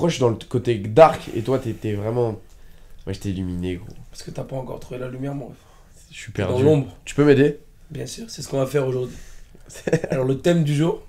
Pourquoi 0.00 0.08
je 0.08 0.14
suis 0.14 0.22
dans 0.22 0.30
le 0.30 0.36
côté 0.48 0.78
dark 0.78 1.28
et 1.36 1.42
toi, 1.42 1.58
t'étais 1.58 1.92
vraiment. 1.92 2.30
Moi, 3.04 3.12
j'étais 3.12 3.28
illuminé, 3.28 3.74
gros. 3.76 3.86
Parce 4.10 4.22
que 4.22 4.30
t'as 4.30 4.44
pas 4.44 4.56
encore 4.56 4.80
trouvé 4.80 4.98
la 4.98 5.08
lumière, 5.10 5.34
mon 5.34 5.48
ref. 5.48 5.56
Je 6.10 6.16
suis 6.16 6.32
Dans 6.32 6.46
perdu. 6.46 6.62
l'ombre, 6.62 6.86
Tu 7.04 7.14
peux 7.14 7.22
m'aider? 7.22 7.58
Bien 7.90 8.06
sûr, 8.06 8.30
c'est 8.30 8.40
ce 8.40 8.48
qu'on 8.48 8.56
va 8.60 8.64
faire 8.64 8.86
aujourd'hui. 8.86 9.14
Alors, 10.10 10.24
le 10.24 10.38
thème 10.38 10.64
du 10.64 10.74
jour, 10.74 11.02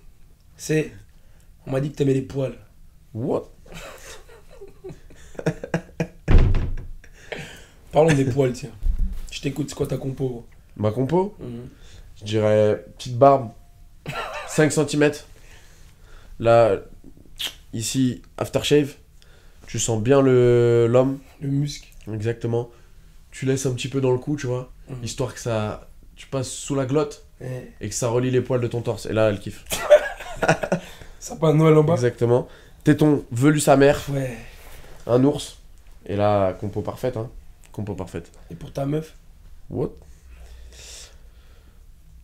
c'est. 0.57 0.91
On 1.65 1.71
m'a 1.71 1.79
dit 1.79 1.89
que 1.91 1.95
t'aimais 1.95 2.13
les 2.13 2.21
poils. 2.21 2.57
What? 3.13 3.49
Parlons 7.93 8.13
des 8.13 8.25
poils, 8.25 8.51
tiens. 8.51 8.71
Je 9.31 9.39
t'écoute, 9.39 9.69
c'est 9.69 9.75
quoi 9.75 9.87
ta 9.87 9.95
compo 9.95 10.27
gros? 10.27 10.45
Ma 10.75 10.91
compo? 10.91 11.33
Mhm. 11.39 11.69
Je 12.19 12.25
dirais 12.25 12.83
petite 12.97 13.17
barbe, 13.17 13.51
5 14.49 14.69
cm. 14.69 15.11
Là, 16.41 16.75
ici, 17.73 18.21
aftershave. 18.37 18.93
Tu 19.67 19.79
sens 19.79 20.01
bien 20.01 20.21
le 20.21 20.87
l'homme, 20.89 21.19
Le 21.39 21.47
muscle. 21.49 21.87
exactement. 22.13 22.69
Tu 23.31 23.45
laisses 23.45 23.65
un 23.65 23.73
petit 23.73 23.87
peu 23.87 24.01
dans 24.01 24.11
le 24.11 24.17
cou, 24.17 24.35
tu 24.35 24.47
vois, 24.47 24.71
Mhm. 24.89 25.03
histoire 25.03 25.33
que 25.33 25.39
ça. 25.39 25.87
Tu 26.15 26.27
passes 26.27 26.49
sous 26.49 26.75
la 26.75 26.85
glotte 26.85 27.23
et 27.79 27.89
que 27.89 27.95
ça 27.95 28.09
relie 28.09 28.29
les 28.31 28.41
poils 28.41 28.61
de 28.61 28.67
ton 28.67 28.81
torse. 28.81 29.05
Et 29.07 29.13
là, 29.13 29.29
elle 29.29 29.39
kiffe. 29.39 29.63
Sapin 31.19 31.53
de 31.53 31.57
Noël 31.57 31.75
en 31.77 31.83
bas 31.83 31.93
Exactement. 31.93 32.47
Téton 32.83 33.23
velu 33.31 33.59
sa 33.59 33.77
mère, 33.77 33.99
Ouais. 34.09 34.35
un 35.07 35.23
ours. 35.23 35.57
Et 36.05 36.15
là, 36.15 36.53
compo 36.53 36.81
parfaite, 36.81 37.15
hein. 37.17 37.29
Compo 37.71 37.93
parfaite. 37.95 38.31
Et 38.51 38.55
pour 38.55 38.73
ta 38.73 38.85
meuf? 38.85 39.13
What? 39.69 39.89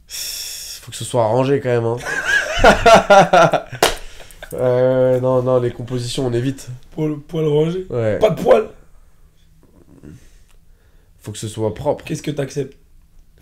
Faut 0.08 0.92
que 0.92 0.98
ce 0.98 1.06
soit 1.06 1.24
arrangé 1.24 1.60
quand 1.60 1.70
même, 1.70 1.86
hein. 1.86 1.98
Euh, 4.54 5.20
non, 5.20 5.42
non, 5.44 5.60
les 5.60 5.72
compositions, 5.72 6.26
on 6.28 6.34
évite. 6.34 6.70
Poil, 6.92 7.18
poil 7.20 7.46
rangé 7.48 7.86
Ouais. 7.90 8.18
Pas 8.20 8.30
de 8.30 8.42
poil 8.42 8.70
Faut 11.20 11.32
que 11.32 11.38
ce 11.38 11.48
soit 11.48 11.74
propre. 11.74 12.04
Qu'est-ce 12.06 12.22
que 12.24 12.32
t'acceptes? 12.32 12.78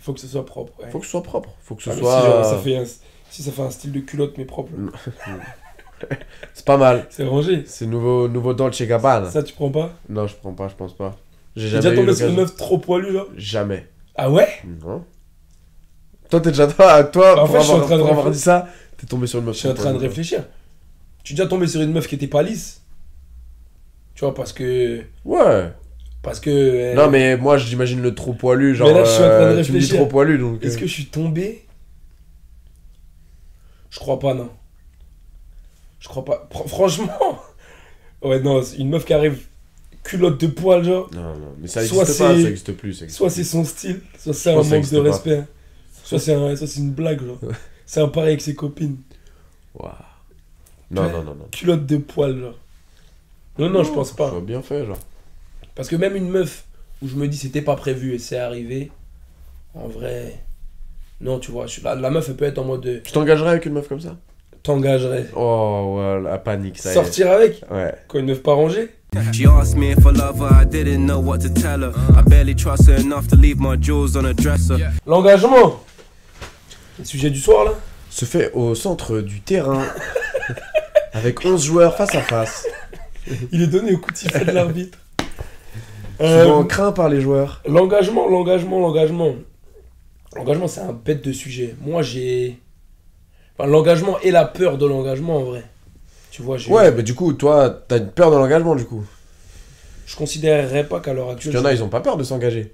Faut 0.00 0.12
que 0.12 0.20
ce 0.20 0.26
soit 0.28 0.44
propre. 0.44 0.72
Ouais. 0.82 0.90
Faut 0.90 0.98
que 0.98 1.04
ce 1.04 1.10
soit 1.12 1.22
propre. 1.22 1.50
Faut 1.62 1.74
que 1.74 1.82
ce 1.82 1.90
Ah, 1.90 1.94
mais 1.94 2.00
soit. 2.00 2.20
si, 2.20 2.26
genre, 2.26 2.44
ça 2.44 2.58
fait 2.58 2.76
un- 2.76 2.84
si 3.30 3.42
ça 3.42 3.50
fait 3.52 3.62
un 3.62 3.70
style 3.70 3.92
de 3.92 4.00
culotte, 4.00 4.34
mais 4.38 4.44
propre, 4.44 4.70
C'est 6.52 6.64
pas 6.66 6.76
mal. 6.76 7.06
c'est 7.08 7.24
rangé. 7.24 7.62
C'est 7.66 7.86
nouveau, 7.86 8.28
nouveau 8.28 8.52
Dolce 8.52 8.82
Gabbana. 8.82 9.30
Ça, 9.30 9.42
tu 9.42 9.54
prends 9.54 9.70
pas? 9.70 9.92
Non, 10.08 10.26
je 10.26 10.34
prends 10.36 10.52
pas, 10.52 10.68
je 10.68 10.74
pense 10.74 10.92
pas. 10.94 11.16
J'ai 11.56 11.68
T'es 11.68 11.70
jamais 11.70 11.82
déjà 11.82 11.92
eu 11.94 11.96
tombé 11.96 12.14
sur 12.16 12.26
une 12.28 12.36
l'occasion. 12.36 12.54
meuf 12.54 12.56
trop 12.56 12.78
poilue, 12.78 13.12
genre? 13.12 13.26
Jamais. 13.36 13.86
Ah 14.14 14.30
ouais? 14.30 14.48
Non. 14.84 15.04
Toi, 16.28 16.40
t'es 16.40 16.50
déjà 16.50 16.66
toi, 16.66 17.04
toi 17.04 17.34
Bah, 17.36 17.42
en 17.42 17.46
pour, 17.46 17.54
fait, 17.56 17.60
je 17.62 17.64
suis 17.64 17.72
avoir, 17.72 17.84
en 17.84 17.86
train 17.88 17.96
de 17.96 18.00
pour 18.02 18.10
avoir 18.10 18.26
réfléchir. 18.26 18.32
dit 18.32 18.38
ça, 18.66 18.68
t'es 18.98 19.06
tombé 19.06 19.26
sur 19.26 19.38
une 19.38 19.46
meuf. 19.46 19.54
Je 19.54 19.60
suis 19.60 19.68
en 19.68 19.74
train 19.74 19.92
de 19.94 19.98
réfléchir. 19.98 20.44
Tu 21.26 21.32
es 21.32 21.36
déjà 21.36 21.48
tombé 21.48 21.66
sur 21.66 21.80
une 21.82 21.90
meuf 21.90 22.06
qui 22.06 22.14
était 22.14 22.28
pas 22.28 22.44
lisse 22.44 22.82
Tu 24.14 24.20
vois, 24.20 24.32
parce 24.32 24.52
que. 24.52 25.02
Ouais. 25.24 25.72
Parce 26.22 26.38
que. 26.38 26.50
euh, 26.50 26.94
Non, 26.94 27.10
mais 27.10 27.36
moi, 27.36 27.58
j'imagine 27.58 28.00
le 28.00 28.14
trop 28.14 28.32
poilu. 28.32 28.76
Genre, 28.76 28.86
Mais 28.86 28.94
là, 28.94 29.04
je 29.04 29.10
suis 29.10 29.24
en 29.24 29.26
train 29.26 29.38
de 29.40 29.44
euh, 29.58 29.62
tu 29.64 29.72
me 29.72 29.78
dis 29.78 29.84
réfléchir. 29.86 29.96
trop 29.96 30.06
poilu, 30.06 30.38
donc. 30.38 30.64
Est-ce 30.64 30.76
euh, 30.76 30.80
que 30.82 30.86
je 30.86 30.92
suis 30.92 31.06
tombé? 31.06 31.64
Je 33.90 33.98
crois 33.98 34.20
pas, 34.20 34.34
non. 34.34 34.50
Je 35.98 36.06
crois 36.08 36.24
pas. 36.24 36.48
Fr- 36.52 36.68
franchement 36.68 37.40
Ouais, 38.22 38.38
non, 38.40 38.62
une 38.62 38.88
meuf 38.90 39.04
qui 39.04 39.12
arrive 39.12 39.40
culotte 40.04 40.40
de 40.40 40.46
poil, 40.46 40.84
genre. 40.84 41.10
Non, 41.12 41.34
non, 41.36 41.54
mais 41.58 41.66
ça 41.66 41.84
Soit 41.84 42.02
existe 42.02 42.18
pas, 42.20 42.34
ça 42.34 42.48
existe 42.48 42.72
plus. 42.72 42.94
ça 42.94 43.04
existe 43.04 43.18
Soit 43.18 43.30
c'est 43.30 43.42
son 43.44 43.64
style, 43.64 44.00
soit 44.16 44.32
c'est 44.32 44.50
un 44.52 44.54
manque 44.56 44.68
de 44.70 44.76
existe 44.76 44.96
pas. 44.96 45.02
respect. 45.02 45.42
Soit 46.04 46.18
c'est 46.20 46.34
un- 46.34 46.54
soit 46.54 46.66
c'est 46.68 46.80
une 46.80 46.92
blague, 46.92 47.20
genre. 47.26 47.40
C'est 47.88 48.00
un 48.00 48.08
pareil 48.08 48.30
avec 48.30 48.40
ses 48.42 48.54
copines. 48.56 48.96
Waouh. 49.74 49.92
Non, 50.90 51.02
Ouais. 51.02 51.12
non, 51.12 51.22
non, 51.24 51.34
non. 51.34 51.48
Culotte 51.50 51.84
de 51.86 51.96
poil, 51.98 52.38
genre. 52.38 52.58
Non, 53.58 53.70
non, 53.70 53.82
je 53.82 53.90
pense 53.92 54.12
pas. 54.12 54.30
Ça 54.30 54.40
bien 54.40 54.62
fait, 54.62 54.84
genre. 54.86 54.98
Parce 55.74 55.88
que 55.88 55.96
même 55.96 56.16
une 56.16 56.28
meuf 56.28 56.64
où 57.02 57.08
je 57.08 57.14
me 57.16 57.26
dis 57.28 57.36
c'était 57.36 57.62
pas 57.62 57.76
prévu 57.76 58.14
et 58.14 58.18
c'est 58.18 58.38
arrivé, 58.38 58.90
en 59.74 59.88
vrai. 59.88 60.42
Non, 61.20 61.38
tu 61.38 61.50
vois, 61.50 61.66
je 61.66 61.80
la, 61.82 61.94
la 61.94 62.10
meuf 62.10 62.28
elle 62.28 62.36
peut 62.36 62.44
être 62.44 62.58
en 62.58 62.64
mode 62.64 62.82
de, 62.82 62.98
Tu 62.98 63.12
t'engagerais 63.12 63.50
avec 63.50 63.66
une 63.66 63.72
meuf 63.72 63.88
comme 63.88 64.00
ça? 64.00 64.16
T'engagerais. 64.62 65.26
Oh, 65.34 65.96
ouais, 65.98 66.22
la 66.22 66.38
panique, 66.38 66.78
ça 66.78 66.88
y 66.90 66.92
est. 66.92 66.94
Sortir 66.94 67.30
avec? 67.30 67.62
Ouais. 67.70 67.94
quand 68.08 68.18
une 68.18 68.26
meuf 68.26 68.42
pas 68.42 68.52
rangée 68.54 68.90
She 69.32 69.46
asked 69.46 69.76
me 69.78 69.92
if 69.92 70.04
I 70.04 70.10
love 70.12 70.40
her, 70.40 70.62
I 70.62 70.66
didn't 70.66 71.06
know 71.06 71.20
what 71.20 71.38
to 71.38 71.48
tell 71.48 71.80
her. 71.82 71.92
I 72.18 72.22
barely 72.28 72.54
trust 72.54 72.86
her 72.88 72.96
enough 73.00 73.26
to 73.28 73.36
leave 73.36 73.58
my 73.58 73.76
jewels 73.80 74.14
on 74.16 74.24
a 74.26 74.34
dresser. 74.34 74.74
L'engagement 75.06 75.80
Le 76.98 77.04
sujet 77.04 77.30
du 77.30 77.38
soir 77.40 77.64
là 77.64 77.72
Se 78.10 78.24
fait 78.26 78.50
au 78.52 78.74
centre 78.74 79.20
du 79.20 79.40
terrain. 79.40 79.84
avec 81.16 81.44
11 81.44 81.64
joueurs 81.64 81.96
face 81.96 82.14
à 82.14 82.20
face. 82.22 82.66
Il 83.52 83.62
est 83.62 83.66
donné 83.66 83.92
au 83.94 83.98
coup 83.98 84.12
de 84.12 84.16
sifflet 84.16 84.44
de 84.44 84.50
l'arbitre. 84.52 84.98
Souvent 86.18 86.60
Euh, 86.62 86.64
craint 86.64 86.92
par 86.92 87.08
les 87.08 87.20
joueurs. 87.20 87.62
l'engagement, 87.66 88.28
l'engagement, 88.28 88.80
l'engagement. 88.80 89.34
L'engagement 90.34 90.68
c'est 90.68 90.80
un 90.80 90.92
bête 90.92 91.24
de 91.24 91.32
sujet. 91.32 91.74
Moi 91.80 92.02
j'ai. 92.02 92.58
Enfin, 93.58 93.68
l'engagement 93.68 94.18
et 94.20 94.30
la 94.30 94.44
peur 94.44 94.78
de 94.78 94.86
l'engagement 94.86 95.38
en 95.38 95.44
vrai. 95.44 95.64
Tu 96.30 96.42
vois, 96.42 96.58
j'ai- 96.58 96.70
Ouais, 96.70 96.92
mais 96.92 97.02
du 97.02 97.14
coup, 97.14 97.32
toi, 97.32 97.70
t'as 97.88 97.96
une 97.96 98.10
peur 98.10 98.30
de 98.30 98.36
l'engagement, 98.36 98.74
du 98.76 98.84
coup. 98.84 99.02
je 100.04 100.14
considérerais 100.16 100.84
pas 100.86 101.00
qu'à 101.00 101.14
l'heure 101.14 101.30
actuelle. 101.30 101.52
qu'il 101.54 101.60
y 101.60 101.62
en 101.62 101.66
a, 101.66 101.72
ils 101.72 101.82
ont 101.82 101.88
pas 101.88 102.00
peur 102.02 102.18
de 102.18 102.24
s'engager. 102.24 102.72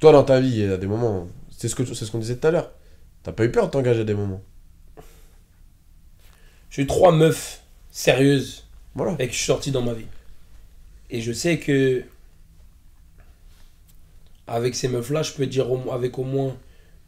Toi, 0.00 0.12
dans 0.12 0.22
ta 0.24 0.40
vie, 0.40 0.48
il 0.48 0.66
y 0.68 0.72
a 0.72 0.78
des 0.78 0.86
moments. 0.86 1.26
C'est 1.50 1.68
ce 1.68 1.84
c'est 1.94 2.04
ce 2.06 2.10
qu'on 2.10 2.18
disait 2.18 2.36
tout 2.36 2.46
à 2.46 2.50
l'heure. 2.50 2.70
T'as 3.22 3.32
pas 3.32 3.44
eu 3.44 3.50
peur 3.50 3.66
de 3.66 3.70
t'engager 3.70 4.00
à 4.00 4.04
des 4.04 4.14
moments. 4.14 4.40
J'ai 6.70 6.82
eu 6.82 6.86
trois 6.86 7.12
meufs 7.12 7.60
sérieuses 7.96 8.64
Voilà. 8.94 9.12
avec 9.12 9.30
qui 9.30 9.34
je 9.36 9.38
suis 9.42 9.46
sorti 9.46 9.70
dans 9.70 9.80
ma 9.82 9.94
vie. 9.94 10.04
Et 11.08 11.20
je 11.22 11.32
sais 11.32 11.58
que 11.58 12.04
avec 14.46 14.74
ces 14.74 14.88
meufs-là, 14.88 15.22
je 15.22 15.32
peux 15.32 15.46
dire 15.46 15.70
au- 15.72 15.90
avec 15.90 16.18
au 16.18 16.24
moins 16.24 16.54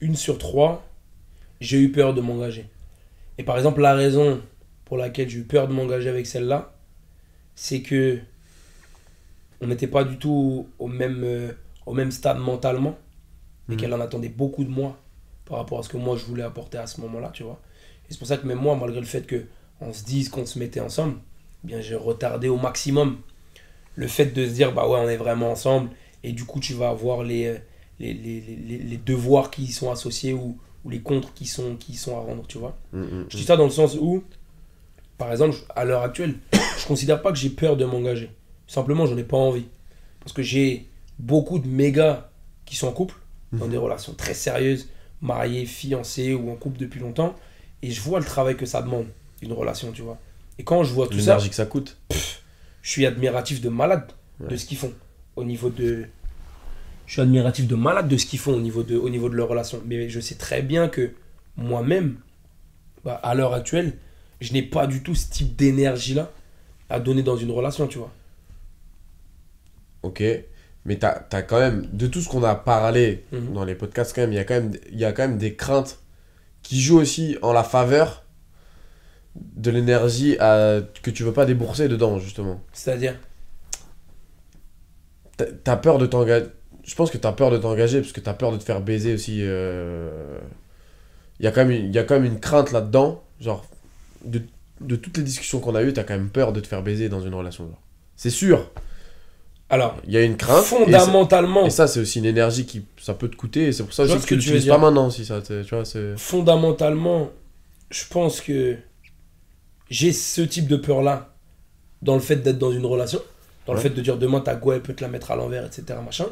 une 0.00 0.16
sur 0.16 0.38
trois, 0.38 0.84
j'ai 1.60 1.78
eu 1.78 1.92
peur 1.92 2.14
de 2.14 2.20
m'engager. 2.20 2.66
Et 3.36 3.42
par 3.44 3.56
exemple, 3.56 3.80
la 3.80 3.94
raison 3.94 4.40
pour 4.86 4.96
laquelle 4.96 5.28
j'ai 5.28 5.38
eu 5.40 5.44
peur 5.44 5.68
de 5.68 5.72
m'engager 5.74 6.08
avec 6.08 6.26
celle-là, 6.26 6.72
c'est 7.54 7.82
que 7.82 8.18
on 9.60 9.66
n'était 9.66 9.88
pas 9.88 10.04
du 10.04 10.16
tout 10.18 10.68
au 10.78 10.86
même, 10.86 11.22
euh, 11.24 11.52
au 11.84 11.92
même 11.92 12.12
stade 12.12 12.38
mentalement 12.38 12.96
et 13.68 13.72
Mhm. 13.72 13.76
qu'elle 13.78 13.92
en 13.94 14.00
attendait 14.00 14.28
beaucoup 14.28 14.64
de 14.64 14.70
moi 14.70 14.98
par 15.44 15.58
rapport 15.58 15.80
à 15.80 15.82
ce 15.82 15.88
que 15.88 15.96
moi 15.96 16.16
je 16.16 16.24
voulais 16.24 16.42
apporter 16.44 16.78
à 16.78 16.86
ce 16.86 17.00
moment-là, 17.02 17.30
tu 17.34 17.42
vois. 17.42 17.60
Et 18.08 18.12
c'est 18.12 18.18
pour 18.18 18.28
ça 18.28 18.36
que 18.38 18.46
même 18.46 18.58
moi, 18.58 18.74
malgré 18.76 19.00
le 19.00 19.06
fait 19.06 19.26
que 19.26 19.44
on 19.80 19.92
se 19.92 20.04
dise 20.04 20.28
qu'on 20.28 20.46
se 20.46 20.58
mettait 20.58 20.80
ensemble, 20.80 21.16
eh 21.64 21.66
bien 21.68 21.80
j'ai 21.80 21.94
retardé 21.96 22.48
au 22.48 22.56
maximum 22.56 23.18
le 23.94 24.06
fait 24.08 24.26
de 24.26 24.46
se 24.46 24.52
dire 24.52 24.72
bah 24.72 24.88
ouais 24.88 24.98
on 25.00 25.08
est 25.08 25.16
vraiment 25.16 25.50
ensemble 25.50 25.90
et 26.22 26.32
du 26.32 26.44
coup 26.44 26.60
tu 26.60 26.74
vas 26.74 26.88
avoir 26.90 27.22
les, 27.22 27.46
euh, 27.46 27.58
les, 28.00 28.12
les, 28.14 28.40
les, 28.40 28.78
les 28.78 28.96
devoirs 28.96 29.50
qui 29.50 29.62
y 29.64 29.72
sont 29.72 29.90
associés 29.90 30.32
ou, 30.32 30.56
ou 30.84 30.90
les 30.90 31.00
contres 31.00 31.32
qui 31.34 31.46
sont, 31.46 31.76
qui 31.76 31.94
sont 31.94 32.16
à 32.16 32.20
rendre, 32.20 32.46
tu 32.46 32.58
vois. 32.58 32.76
Mm, 32.92 33.00
mm, 33.00 33.26
Je 33.28 33.36
dis 33.36 33.44
ça 33.44 33.56
dans 33.56 33.64
le 33.64 33.70
sens 33.70 33.96
où, 34.00 34.22
par 35.16 35.30
exemple, 35.32 35.56
à 35.74 35.84
l'heure 35.84 36.02
actuelle, 36.02 36.34
je 36.78 36.86
considère 36.86 37.20
pas 37.22 37.32
que 37.32 37.38
j'ai 37.38 37.50
peur 37.50 37.76
de 37.76 37.84
m'engager. 37.84 38.30
Simplement, 38.68 39.06
j'en 39.06 39.16
ai 39.16 39.24
pas 39.24 39.36
envie. 39.36 39.66
Parce 40.20 40.32
que 40.32 40.42
j'ai 40.42 40.86
beaucoup 41.18 41.58
de 41.58 41.66
mégas 41.66 42.28
qui 42.64 42.76
sont 42.76 42.86
en 42.88 42.92
couple, 42.92 43.16
dans 43.52 43.64
Mhm. 43.64 43.70
des 43.72 43.76
relations 43.78 44.14
très 44.14 44.34
sérieuses, 44.34 44.88
mariés, 45.20 45.66
fiancés 45.66 46.34
ou 46.34 46.50
en 46.50 46.54
couple 46.54 46.78
depuis 46.78 47.00
longtemps. 47.00 47.34
Et 47.82 47.90
je 47.90 48.00
vois 48.00 48.20
le 48.20 48.24
travail 48.26 48.56
que 48.56 48.66
ça 48.66 48.80
demande, 48.82 49.06
une 49.42 49.52
relation, 49.52 49.92
tu 49.92 50.02
vois. 50.02 50.18
Et 50.58 50.64
quand 50.64 50.82
je 50.84 50.92
vois 50.92 51.06
tout 51.06 51.14
ça, 51.14 51.18
L'énergie 51.32 51.48
que 51.50 51.54
ça 51.54 51.66
coûte. 51.66 51.96
je 52.82 52.90
suis 52.90 53.06
admiratif 53.06 53.60
de 53.60 53.68
malade 53.68 54.10
de 54.48 54.56
ce 54.56 54.66
qu'ils 54.66 54.78
font 54.78 54.92
au 55.36 55.44
niveau 55.44 55.70
de 55.70 56.06
je 57.06 57.12
suis 57.12 57.22
admiratif 57.22 57.66
de 57.66 57.74
malade 57.74 58.06
de 58.08 58.16
ce 58.16 58.26
qu'ils 58.26 58.38
font 58.38 58.54
au 58.54 58.60
niveau 58.60 58.82
de 58.82 58.96
au 58.96 59.08
niveau 59.08 59.28
de 59.28 59.34
leur 59.34 59.48
relation 59.48 59.80
mais 59.86 60.08
je 60.08 60.20
sais 60.20 60.34
très 60.36 60.62
bien 60.62 60.88
que 60.88 61.12
moi-même 61.56 62.16
bah, 63.04 63.14
à 63.22 63.34
l'heure 63.34 63.54
actuelle 63.54 63.94
je 64.40 64.52
n'ai 64.52 64.62
pas 64.62 64.86
du 64.86 65.02
tout 65.02 65.14
ce 65.14 65.28
type 65.30 65.56
d'énergie 65.56 66.14
là 66.14 66.30
à 66.90 67.00
donner 67.00 67.22
dans 67.22 67.36
une 67.36 67.50
relation 67.50 67.86
tu 67.86 67.98
vois 67.98 68.12
Ok. 70.02 70.22
Mais 70.84 70.96
t'as 70.96 71.22
as 71.32 71.42
quand 71.42 71.58
même, 71.58 71.86
de 71.92 72.06
tout 72.06 72.20
ce 72.20 72.28
qu'on 72.28 72.44
a 72.44 72.54
parlé 72.54 73.24
Mhm. 73.32 73.52
dans 73.52 73.64
les 73.64 73.74
podcasts, 73.74 74.14
quand 74.14 74.22
même, 74.22 74.32
il 74.32 74.36
y, 74.36 74.38
a 74.38 74.44
quand 74.44 74.54
même, 74.54 74.72
il 74.90 74.98
y 74.98 75.04
a 75.04 75.12
quand 75.12 75.22
même 75.28 75.36
des 75.38 75.54
craintes 75.54 75.98
qui 76.62 76.80
jouent 76.80 76.98
aussi 77.00 77.36
en 77.42 77.52
la 77.52 77.64
faveur 77.64 78.24
de 79.56 79.70
l'énergie 79.70 80.36
à- 80.38 80.80
que 81.02 81.10
tu 81.10 81.22
veux 81.24 81.32
pas 81.32 81.46
débourser 81.46 81.88
dedans, 81.88 82.18
justement. 82.18 82.60
c'est-à-dire? 82.72 83.14
T'as- 85.36 85.46
T'as 85.64 85.76
peur 85.76 85.98
de 85.98 86.06
t'engager. 86.06 86.46
Je 86.84 86.94
pense 86.94 87.10
que 87.10 87.18
t'as 87.18 87.32
peur 87.32 87.50
de 87.50 87.58
t'engager 87.58 88.00
parce 88.00 88.12
que 88.12 88.20
t'as 88.20 88.32
peur 88.34 88.50
de 88.52 88.56
te 88.56 88.64
faire 88.64 88.80
baiser 88.80 89.14
aussi. 89.14 89.40
euh, 89.42 90.38
Il 91.40 91.44
y, 91.44 91.46
a 91.46 91.52
quand 91.52 91.60
même 91.64 91.70
une- 91.70 91.86
il 91.86 91.94
y 91.94 91.98
a 91.98 92.02
quand 92.02 92.14
même 92.14 92.24
une 92.24 92.40
crainte 92.40 92.72
là-dedans. 92.72 93.22
Genre, 93.40 93.64
de, 94.24 94.42
de 94.80 94.96
toutes 94.96 95.16
les 95.18 95.22
discussions 95.22 95.60
qu'on 95.60 95.76
a 95.76 95.82
eues, 95.84 95.92
t'as 95.92 96.02
quand 96.02 96.14
même 96.14 96.30
peur 96.30 96.52
de 96.52 96.58
te 96.58 96.66
faire 96.66 96.82
baiser 96.82 97.08
dans 97.08 97.20
une 97.20 97.32
relation. 97.34 97.70
C'est 98.16 98.30
sûr, 98.30 98.68
alors 99.70 99.96
il 100.04 100.12
y 100.12 100.16
a 100.16 100.22
une 100.24 100.36
crainte. 100.36 100.64
fondamentalement 100.64 101.64
Et 101.64 101.70
ça, 101.70 101.86
c'est 101.86 102.00
aussi 102.00 102.18
une 102.18 102.24
énergie 102.24 102.66
qui 102.66 102.84
ça 103.00 103.14
peut 103.14 103.28
te 103.28 103.36
coûter. 103.36 103.68
Et 103.68 103.72
c'est 103.72 103.84
pour 103.84 103.92
ça 103.92 104.04
Je 104.06 104.10
aussi 104.14 104.22
ce 104.22 104.26
que 104.26 104.34
que 104.34 104.40
tu 104.40 104.46
l'utilises 104.48 104.66
pas 104.66 104.78
maintenant. 104.78 105.10
Si 105.10 105.24
ça, 105.24 105.40
tu 105.40 105.62
vois, 105.70 105.84
c'est. 105.84 106.16
fondamentalement 106.16 107.30
je 107.90 108.04
pense 108.10 108.40
que 108.40 108.76
j'ai 109.90 110.12
ce 110.12 110.40
type 110.42 110.66
de 110.68 110.76
peur 110.76 111.02
là 111.02 111.34
dans 112.02 112.14
le 112.14 112.20
fait 112.20 112.36
d'être 112.36 112.58
dans 112.58 112.72
une 112.72 112.86
relation, 112.86 113.20
dans 113.66 113.72
le 113.74 113.80
fait 113.80 113.90
de 113.90 114.00
dire 114.00 114.16
demain 114.16 114.40
ta 114.40 114.54
go 114.54 114.72
elle 114.72 114.80
peut 114.82 114.94
te 114.94 115.02
la 115.02 115.08
mettre 115.08 115.30
à 115.30 115.36
l'envers, 115.36 115.64
etc. 115.66 115.98
Machin. 116.04 116.26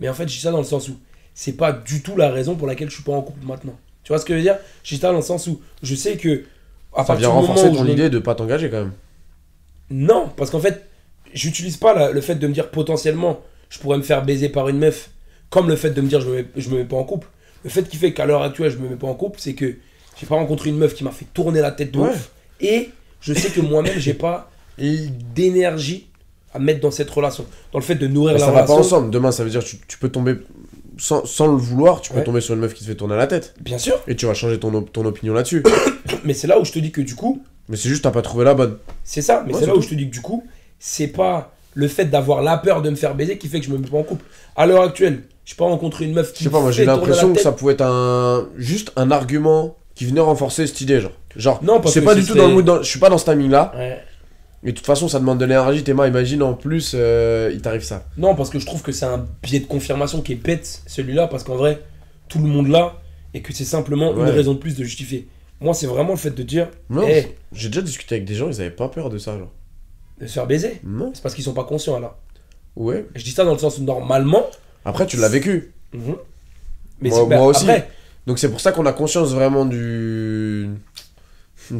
Mais 0.00 0.08
en 0.08 0.14
fait, 0.14 0.26
dis 0.26 0.38
ça 0.38 0.50
dans 0.50 0.58
le 0.58 0.64
sens 0.64 0.88
où 0.88 0.96
c'est 1.34 1.52
pas 1.56 1.72
du 1.72 2.02
tout 2.02 2.16
la 2.16 2.30
raison 2.30 2.54
pour 2.56 2.66
laquelle 2.66 2.88
je 2.90 2.94
suis 2.94 3.04
pas 3.04 3.12
en 3.12 3.22
couple 3.22 3.44
maintenant. 3.46 3.78
Tu 4.04 4.08
vois 4.08 4.18
ce 4.18 4.24
que 4.24 4.32
je 4.32 4.38
veux 4.38 4.42
dire? 4.42 4.56
Dis 4.84 4.96
ça 4.98 5.08
dans 5.10 5.16
le 5.16 5.22
sens 5.22 5.46
où 5.46 5.60
je 5.82 5.94
sais 5.94 6.16
que 6.16 6.44
à 6.94 7.04
Ça 7.04 7.14
vient 7.14 7.28
renforcer 7.28 7.70
ton 7.72 7.86
idée 7.86 8.10
de 8.10 8.18
pas 8.18 8.34
t'engager 8.34 8.68
quand 8.70 8.80
même. 8.80 8.92
non, 9.90 10.30
parce 10.36 10.50
qu'en 10.50 10.60
fait, 10.60 10.82
j'utilise 11.34 11.76
pas 11.76 11.94
la- 11.94 12.10
le 12.12 12.20
fait 12.20 12.34
de 12.36 12.46
me 12.46 12.52
dire 12.52 12.70
potentiellement 12.70 13.40
je 13.68 13.78
pourrais 13.78 13.96
me 13.96 14.02
faire 14.02 14.22
baiser 14.24 14.48
par 14.50 14.68
une 14.68 14.78
meuf, 14.78 15.10
comme 15.50 15.68
le 15.68 15.76
fait 15.76 15.90
de 15.90 16.00
me 16.02 16.08
dire 16.08 16.20
je 16.20 16.28
me 16.28 16.34
mets, 16.36 16.46
je 16.56 16.68
me 16.70 16.78
mets 16.78 16.84
pas 16.84 16.96
en 16.96 17.04
couple. 17.04 17.28
Le 17.64 17.70
fait 17.70 17.88
qui 17.88 17.96
fait 17.96 18.12
qu'à 18.12 18.26
l'heure 18.26 18.42
actuelle 18.42 18.70
je 18.70 18.76
me 18.78 18.88
mets 18.88 18.96
pas 18.96 19.06
en 19.06 19.14
couple, 19.14 19.38
c'est 19.40 19.54
que 19.54 19.76
j'ai 20.20 20.26
pas 20.26 20.34
rencontré 20.34 20.68
une 20.70 20.76
meuf 20.76 20.94
qui 20.94 21.04
m'a 21.04 21.10
fait 21.10 21.26
tourner 21.32 21.60
la 21.60 21.70
tête 21.70 21.92
de 21.92 21.98
Ouais. 21.98 22.10
ouf, 22.10 22.30
et 22.62 22.90
je 23.20 23.34
sais 23.34 23.50
que 23.50 23.60
moi-même 23.60 23.98
j'ai 23.98 24.14
pas 24.14 24.50
d'énergie 25.34 26.06
à 26.54 26.58
mettre 26.58 26.80
dans 26.80 26.90
cette 26.90 27.08
relation, 27.10 27.46
dans 27.72 27.78
le 27.78 27.84
fait 27.84 27.94
de 27.94 28.06
nourrir 28.06 28.34
la 28.34 28.40
ça 28.40 28.46
va 28.46 28.52
pas 28.64 28.74
relation. 28.74 28.78
ensemble. 28.98 29.10
Demain, 29.10 29.32
ça 29.32 29.42
veut 29.44 29.50
dire 29.50 29.60
que 29.60 29.68
tu, 29.68 29.78
tu 29.88 29.96
peux 29.98 30.10
tomber 30.10 30.36
sans, 30.98 31.24
sans 31.24 31.46
le 31.46 31.56
vouloir, 31.56 32.00
tu 32.02 32.12
peux 32.12 32.18
Ouais. 32.18 32.24
tomber 32.24 32.40
sur 32.42 32.54
une 32.54 32.60
meuf 32.60 32.74
qui 32.74 32.84
te 32.84 32.88
fait 32.90 32.94
tourner 32.94 33.16
la 33.16 33.26
tête. 33.26 33.54
Bien 33.60 33.78
sûr, 33.78 33.98
Et 34.06 34.16
tu 34.16 34.26
vas 34.26 34.34
changer 34.34 34.58
ton, 34.60 34.72
op- 34.74 34.92
ton 34.92 35.04
opinion 35.06 35.32
là-dessus. 35.32 35.62
mais 36.24 36.34
c'est 36.34 36.46
là 36.46 36.58
où 36.60 36.64
je 36.64 36.72
te 36.72 36.78
dis 36.78 36.90
que 36.92 37.00
du 37.00 37.14
coup, 37.14 37.42
Mais 37.70 37.76
c'est 37.76 37.88
juste, 37.88 38.02
t'as 38.04 38.10
pas 38.10 38.20
trouvé 38.22 38.44
la 38.44 38.52
bonne. 38.54 38.76
C'est 39.02 39.22
ça, 39.22 39.42
mais 39.46 39.54
Ouais, 39.54 39.60
c'est 39.60 39.66
là 39.66 39.74
où 39.74 39.80
je 39.80 39.88
te 39.88 39.94
dis 39.94 40.06
que 40.08 40.12
du 40.12 40.20
coup, 40.20 40.44
c'est 40.78 41.06
pas 41.08 41.54
le 41.74 41.88
fait 41.88 42.04
d'avoir 42.04 42.42
la 42.42 42.58
peur 42.58 42.82
de 42.82 42.90
me 42.90 42.96
faire 42.96 43.14
baiser 43.14 43.38
qui 43.38 43.48
fait 43.48 43.60
que 43.60 43.66
je 43.66 43.70
me 43.70 43.78
mets 43.78 43.88
pas 43.88 43.96
en 43.96 44.02
couple. 44.02 44.24
À 44.56 44.66
l'heure 44.66 44.82
actuelle, 44.82 45.22
je 45.46 45.54
pas 45.54 45.64
rencontré 45.64 46.04
une 46.04 46.12
meuf 46.12 46.34
qui 46.34 46.40
Je 46.44 46.48
sais 46.48 46.52
pas, 46.52 46.60
moi 46.60 46.70
j'ai 46.70 46.84
l'impression 46.84 47.32
que 47.32 47.40
ça 47.40 47.52
pouvait 47.52 47.72
être 47.72 47.80
un 47.84 48.46
juste 48.58 48.92
un 48.96 49.10
argument 49.10 49.74
qui 49.94 50.04
venait 50.04 50.20
renforcer 50.20 50.66
cette 50.66 50.80
idée, 50.82 51.00
genre. 51.00 51.12
Genre, 51.36 51.62
Non, 51.62 51.80
parce 51.80 51.94
c'est 51.94 52.00
que 52.00 52.04
pas 52.04 52.14
du 52.14 52.24
tout 52.24 52.34
dans 52.34 52.48
le 52.48 52.54
mood, 52.54 52.64
dans- 52.64 52.82
je 52.82 52.88
suis 52.88 52.98
pas 52.98 53.08
dans 53.10 53.18
ce 53.18 53.24
timing 53.24 53.50
là. 53.50 53.72
Ouais. 53.76 54.00
Mais 54.62 54.70
de 54.72 54.76
toute 54.76 54.86
façon, 54.86 55.08
ça 55.08 55.18
demande 55.18 55.38
de 55.38 55.44
l'énergie. 55.44 55.82
Théma, 55.82 56.06
imagine 56.06 56.42
en 56.42 56.54
plus, 56.54 56.92
euh, 56.94 57.50
il 57.52 57.60
t'arrive 57.62 57.82
ça. 57.82 58.04
Non, 58.16 58.34
parce 58.36 58.48
que 58.50 58.58
je 58.60 58.66
trouve 58.66 58.82
que 58.82 58.92
c'est 58.92 59.06
un 59.06 59.26
biais 59.42 59.58
de 59.60 59.66
confirmation 59.66 60.20
qui 60.20 60.32
est 60.32 60.36
bête, 60.36 60.82
celui-là, 60.86 61.26
parce 61.26 61.42
qu'en 61.42 61.56
vrai, 61.56 61.80
tout 62.28 62.38
le 62.38 62.44
monde 62.46 62.68
l'a, 62.68 62.94
et 63.34 63.42
que 63.42 63.52
c'est 63.52 63.64
simplement 63.64 64.12
une 64.14 64.22
Ouais. 64.22 64.30
raison 64.30 64.52
de 64.54 64.58
plus 64.58 64.76
de 64.76 64.84
justifier. 64.84 65.26
Moi, 65.60 65.74
c'est 65.74 65.86
vraiment 65.86 66.10
le 66.10 66.16
fait 66.18 66.30
de 66.30 66.42
dire, 66.44 66.68
Non, 66.90 67.02
Eh. 67.08 67.34
j'ai 67.52 67.68
déjà 67.70 67.80
discuté 67.82 68.14
avec 68.16 68.24
des 68.26 68.34
gens, 68.34 68.48
ils 68.48 68.60
avaient 68.60 68.70
pas 68.70 68.88
peur 68.88 69.10
de 69.10 69.18
ça, 69.18 69.36
genre. 69.38 69.50
de 70.20 70.26
se 70.28 70.34
faire 70.34 70.46
baiser. 70.46 70.80
Non. 70.84 71.10
C'est 71.14 71.22
parce 71.22 71.34
qu'ils 71.34 71.42
sont 71.42 71.54
pas 71.54 71.64
conscients, 71.64 71.96
alors. 71.96 72.16
Ouais. 72.76 73.04
Je 73.16 73.24
dis 73.24 73.32
ça 73.32 73.44
dans 73.44 73.52
le 73.54 73.58
sens 73.58 73.78
où, 73.78 73.82
normalement, 73.82 74.46
Après, 74.84 75.06
tu 75.06 75.16
l'as 75.16 75.28
vécu. 75.28 75.72
mhm. 75.92 76.14
mais 77.00 77.08
Moi- 77.08 77.18
c'est- 77.18 77.26
bah, 77.28 77.36
moi 77.38 77.46
aussi. 77.46 77.64
après, 77.68 77.88
Donc 78.28 78.38
c'est 78.38 78.48
pour 78.48 78.60
ça 78.60 78.70
qu'on 78.70 78.86
a 78.86 78.92
conscience 78.92 79.32
vraiment 79.32 79.64
du 79.64 80.68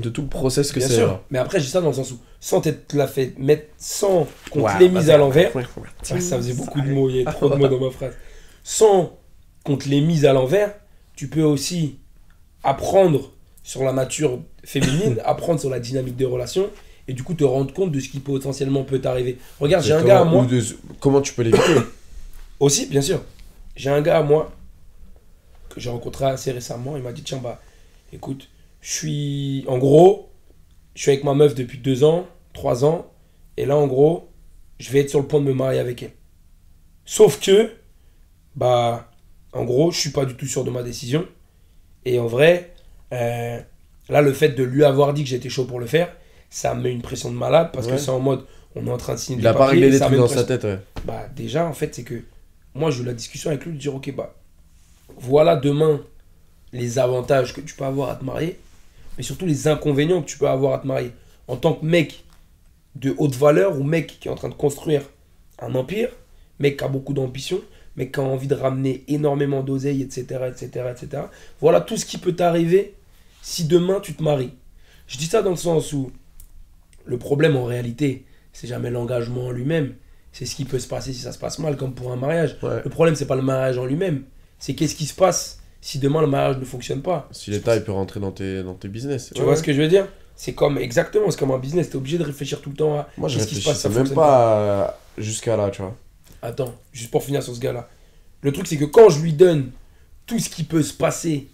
de 0.00 0.08
tout 0.08 0.22
le 0.22 0.28
process 0.28 0.72
que 0.72 0.78
bien 0.78 0.88
c'est. 0.88 0.94
sûr, 0.94 1.06
genre. 1.08 1.22
mais 1.30 1.38
après, 1.38 1.60
dis 1.60 1.66
ça 1.66 1.80
dans 1.80 1.88
le 1.88 1.92
sens 1.94 2.10
où, 2.12 2.18
sans 2.40 2.60
t'être 2.60 2.92
la 2.94 3.06
fait 3.06 3.34
mettre, 3.38 3.66
sans 3.78 4.26
qu'on 4.50 4.62
te 4.64 4.78
l'ait 4.78 4.88
mise 4.88 5.06
bah, 5.06 5.14
à 5.14 5.18
l'envers, 5.18 5.52
ça 6.02 6.16
faisait 6.16 6.54
beaucoup 6.54 6.80
de 6.80 6.88
mots, 6.88 7.08
il 7.08 7.16
y 7.16 7.22
avait 7.22 7.30
trop 7.32 7.48
de 7.48 7.56
mots 7.56 7.68
dans 7.68 7.78
ma 7.80 7.90
phrase. 7.90 8.14
Sans 8.64 9.18
qu'on 9.64 9.76
te 9.76 9.88
l'ait 9.88 10.00
mise 10.00 10.24
à 10.24 10.32
l'envers, 10.32 10.74
tu 11.16 11.28
peux 11.28 11.42
aussi 11.42 11.98
apprendre 12.64 13.32
sur 13.62 13.84
la 13.84 13.92
nature 13.92 14.40
féminine, 14.64 15.20
apprendre 15.24 15.60
sur 15.60 15.70
la 15.70 15.80
dynamique 15.80 16.16
des 16.16 16.24
relations, 16.24 16.68
et 17.08 17.12
du 17.12 17.22
coup 17.22 17.34
te 17.34 17.44
rendre 17.44 17.72
compte 17.72 17.92
de 17.92 18.00
ce 18.00 18.08
qui 18.08 18.20
potentiellement 18.20 18.84
peut 18.84 19.00
t'arriver. 19.00 19.38
Regarde, 19.60 19.84
j'ai 19.84 19.92
un 19.92 20.02
gars 20.02 20.20
à 20.20 20.24
moi, 20.24 20.44
de- 20.44 20.62
comment 21.00 21.20
tu 21.20 21.34
peux 21.34 21.42
l'éviter 21.42 21.74
aussi, 22.60 22.86
bien 22.86 23.02
sûr, 23.02 23.22
j'ai 23.76 23.90
un 23.90 24.00
gars 24.00 24.18
à 24.18 24.22
moi 24.22 24.52
que 25.68 25.80
j'ai 25.80 25.90
rencontré 25.90 26.26
assez 26.26 26.52
récemment, 26.52 26.96
il 26.96 27.02
m'a 27.02 27.12
dit, 27.12 27.22
tiens, 27.22 27.40
bah, 27.42 27.60
écoute, 28.12 28.48
je 28.82 28.92
suis, 28.92 29.64
en 29.68 29.78
gros, 29.78 30.30
je 30.94 31.02
suis 31.02 31.10
avec 31.12 31.24
ma 31.24 31.34
meuf 31.34 31.54
depuis 31.54 31.78
deux 31.78 32.04
ans, 32.04 32.26
trois 32.52 32.84
ans, 32.84 33.10
et 33.56 33.64
là, 33.64 33.76
en 33.76 33.86
gros, 33.86 34.28
je 34.78 34.90
vais 34.90 35.00
être 35.00 35.10
sur 35.10 35.20
le 35.20 35.26
point 35.26 35.40
de 35.40 35.46
me 35.46 35.54
marier 35.54 35.78
avec 35.78 36.02
elle. 36.02 36.12
Sauf 37.04 37.40
que, 37.40 37.70
bah, 38.56 39.10
en 39.52 39.64
gros, 39.64 39.90
je 39.90 39.98
suis 39.98 40.10
pas 40.10 40.26
du 40.26 40.34
tout 40.34 40.46
sûr 40.46 40.64
de 40.64 40.70
ma 40.70 40.82
décision. 40.82 41.26
Et 42.04 42.18
en 42.18 42.26
vrai, 42.26 42.74
euh, 43.12 43.60
là, 44.08 44.20
le 44.20 44.32
fait 44.32 44.50
de 44.50 44.64
lui 44.64 44.84
avoir 44.84 45.14
dit 45.14 45.22
que 45.22 45.28
j'étais 45.30 45.48
chaud 45.48 45.64
pour 45.64 45.78
le 45.78 45.86
faire, 45.86 46.12
ça 46.50 46.74
me 46.74 46.82
met 46.82 46.92
une 46.92 47.02
pression 47.02 47.30
de 47.30 47.36
malade 47.36 47.70
parce 47.72 47.86
que 47.86 47.96
c'est 47.96 48.10
en 48.10 48.20
mode, 48.20 48.44
on 48.74 48.86
est 48.86 48.90
en 48.90 48.98
train 48.98 49.14
de 49.14 49.18
signer 49.18 49.38
Il 49.38 49.46
a 49.46 49.54
pas 49.54 49.66
réglé 49.66 49.96
ça 49.96 50.06
trucs 50.06 50.18
dans 50.18 50.28
sa 50.28 50.44
tête, 50.44 50.64
ouais. 50.64 50.78
bah 51.04 51.26
déjà 51.34 51.66
en 51.66 51.72
fait 51.72 51.94
c'est 51.94 52.02
que 52.02 52.22
moi 52.74 52.90
j'ai 52.90 53.02
eu 53.02 53.06
la 53.06 53.14
discussion 53.14 53.50
avec 53.50 53.64
lui 53.64 53.72
de 53.72 53.78
dire 53.78 53.94
ok 53.94 54.14
bah 54.14 54.34
voilà 55.16 55.56
demain 55.56 56.02
les 56.72 56.98
avantages 56.98 57.54
que 57.54 57.62
tu 57.62 57.74
peux 57.74 57.84
avoir 57.84 58.10
à 58.10 58.16
te 58.16 58.24
marier 58.24 58.58
mais 59.16 59.22
surtout 59.22 59.46
les 59.46 59.68
inconvénients 59.68 60.22
que 60.22 60.28
tu 60.28 60.38
peux 60.38 60.48
avoir 60.48 60.74
à 60.74 60.78
te 60.78 60.86
marier. 60.86 61.12
En 61.48 61.56
tant 61.56 61.74
que 61.74 61.84
mec 61.84 62.24
de 62.94 63.14
haute 63.18 63.34
valeur 63.34 63.78
ou 63.78 63.82
mec 63.82 64.18
qui 64.20 64.28
est 64.28 64.30
en 64.30 64.36
train 64.36 64.48
de 64.48 64.54
construire 64.54 65.02
un 65.60 65.74
empire 65.74 66.10
mec 66.58 66.76
qui 66.76 66.84
a 66.84 66.88
beaucoup 66.88 67.14
d'ambition 67.14 67.60
mec 67.96 68.12
qui 68.12 68.20
a 68.20 68.22
envie 68.22 68.48
de 68.48 68.54
ramener 68.54 69.02
énormément 69.08 69.62
d'oseille 69.62 70.02
etc 70.02 70.50
etc 70.50 70.90
etc 70.90 71.22
voilà 71.60 71.80
tout 71.80 71.96
ce 71.96 72.04
qui 72.04 72.18
peut 72.18 72.34
t'arriver 72.34 72.94
si 73.40 73.64
demain 73.64 74.00
tu 74.00 74.14
te 74.14 74.22
maries. 74.22 74.52
Je 75.06 75.18
dis 75.18 75.26
ça 75.26 75.42
dans 75.42 75.50
le 75.50 75.56
sens 75.56 75.92
où 75.92 76.12
le 77.04 77.18
problème 77.18 77.56
en 77.56 77.64
réalité 77.64 78.24
c'est 78.52 78.66
jamais 78.66 78.90
l'engagement 78.90 79.46
en 79.46 79.50
lui-même. 79.50 79.94
C'est 80.32 80.46
ce 80.46 80.54
qui 80.54 80.64
peut 80.64 80.78
se 80.78 80.88
passer 80.88 81.12
si 81.12 81.20
ça 81.20 81.32
se 81.32 81.38
passe 81.38 81.58
mal, 81.58 81.76
comme 81.76 81.94
pour 81.94 82.12
un 82.12 82.16
mariage. 82.16 82.56
Ouais. 82.62 82.80
Le 82.82 82.90
problème, 82.90 83.14
c'est 83.14 83.26
pas 83.26 83.36
le 83.36 83.42
mariage 83.42 83.76
en 83.78 83.84
lui-même, 83.84 84.24
c'est 84.58 84.74
qu'est-ce 84.74 84.94
qui 84.94 85.06
se 85.06 85.14
passe 85.14 85.61
si 85.82 85.98
demain 85.98 86.22
le 86.22 86.26
mariage 86.28 86.56
ne 86.58 86.64
fonctionne 86.64 87.02
pas. 87.02 87.28
Si 87.32 87.50
l'État 87.50 87.76
il 87.76 87.82
peut 87.84 87.92
rentrer 87.92 88.20
dans 88.20 88.30
tes, 88.30 88.62
dans 88.62 88.72
tes 88.74 88.88
business. 88.88 89.32
Tu 89.34 89.42
vois 89.42 89.56
ce 89.56 89.62
que 89.62 89.74
je 89.74 89.82
veux 89.82 89.88
dire? 89.88 90.06
C'est 90.36 90.54
comme 90.54 90.78
exactement, 90.78 91.30
c'est 91.30 91.38
comme 91.38 91.50
un 91.50 91.58
business, 91.58 91.90
t'es 91.90 91.96
obligé 91.96 92.16
de 92.18 92.24
réfléchir 92.24 92.60
tout 92.62 92.70
le 92.70 92.76
temps 92.76 92.94
à 92.98 93.08
Moi 93.18 93.28
je 93.28 93.36
qu'est-ce 93.36 93.48
qui 93.48 93.56
se 93.56 93.68
passe, 93.68 93.80
ça 93.80 93.88
même 93.90 94.08
pas 94.08 94.84
à- 94.86 94.98
jusqu'à 95.18 95.56
là, 95.56 95.68
tu 95.70 95.82
vois. 95.82 95.94
Attends, 96.40 96.72
juste 96.92 97.10
pour 97.10 97.22
finir 97.22 97.42
sur 97.42 97.54
ce 97.54 97.60
gars-là. 97.60 97.88
Le 98.40 98.50
truc, 98.52 98.66
c'est 98.66 98.78
que 98.78 98.86
quand 98.86 99.10
je 99.10 99.20
lui 99.20 99.32
donne 99.34 99.70
tout 100.26 100.38
ce 100.38 100.48
qui 100.48 100.64
peut 100.64 100.82
se 100.82 100.94
passer 100.94 101.48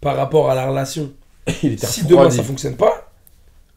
par 0.00 0.14
rapport 0.16 0.50
à 0.50 0.54
la 0.54 0.68
relation, 0.68 1.12
Il 1.62 1.72
était 1.72 1.86
si 1.86 2.04
demain 2.04 2.30
ça 2.30 2.42
fonctionne 2.42 2.76
pas, 2.76 3.10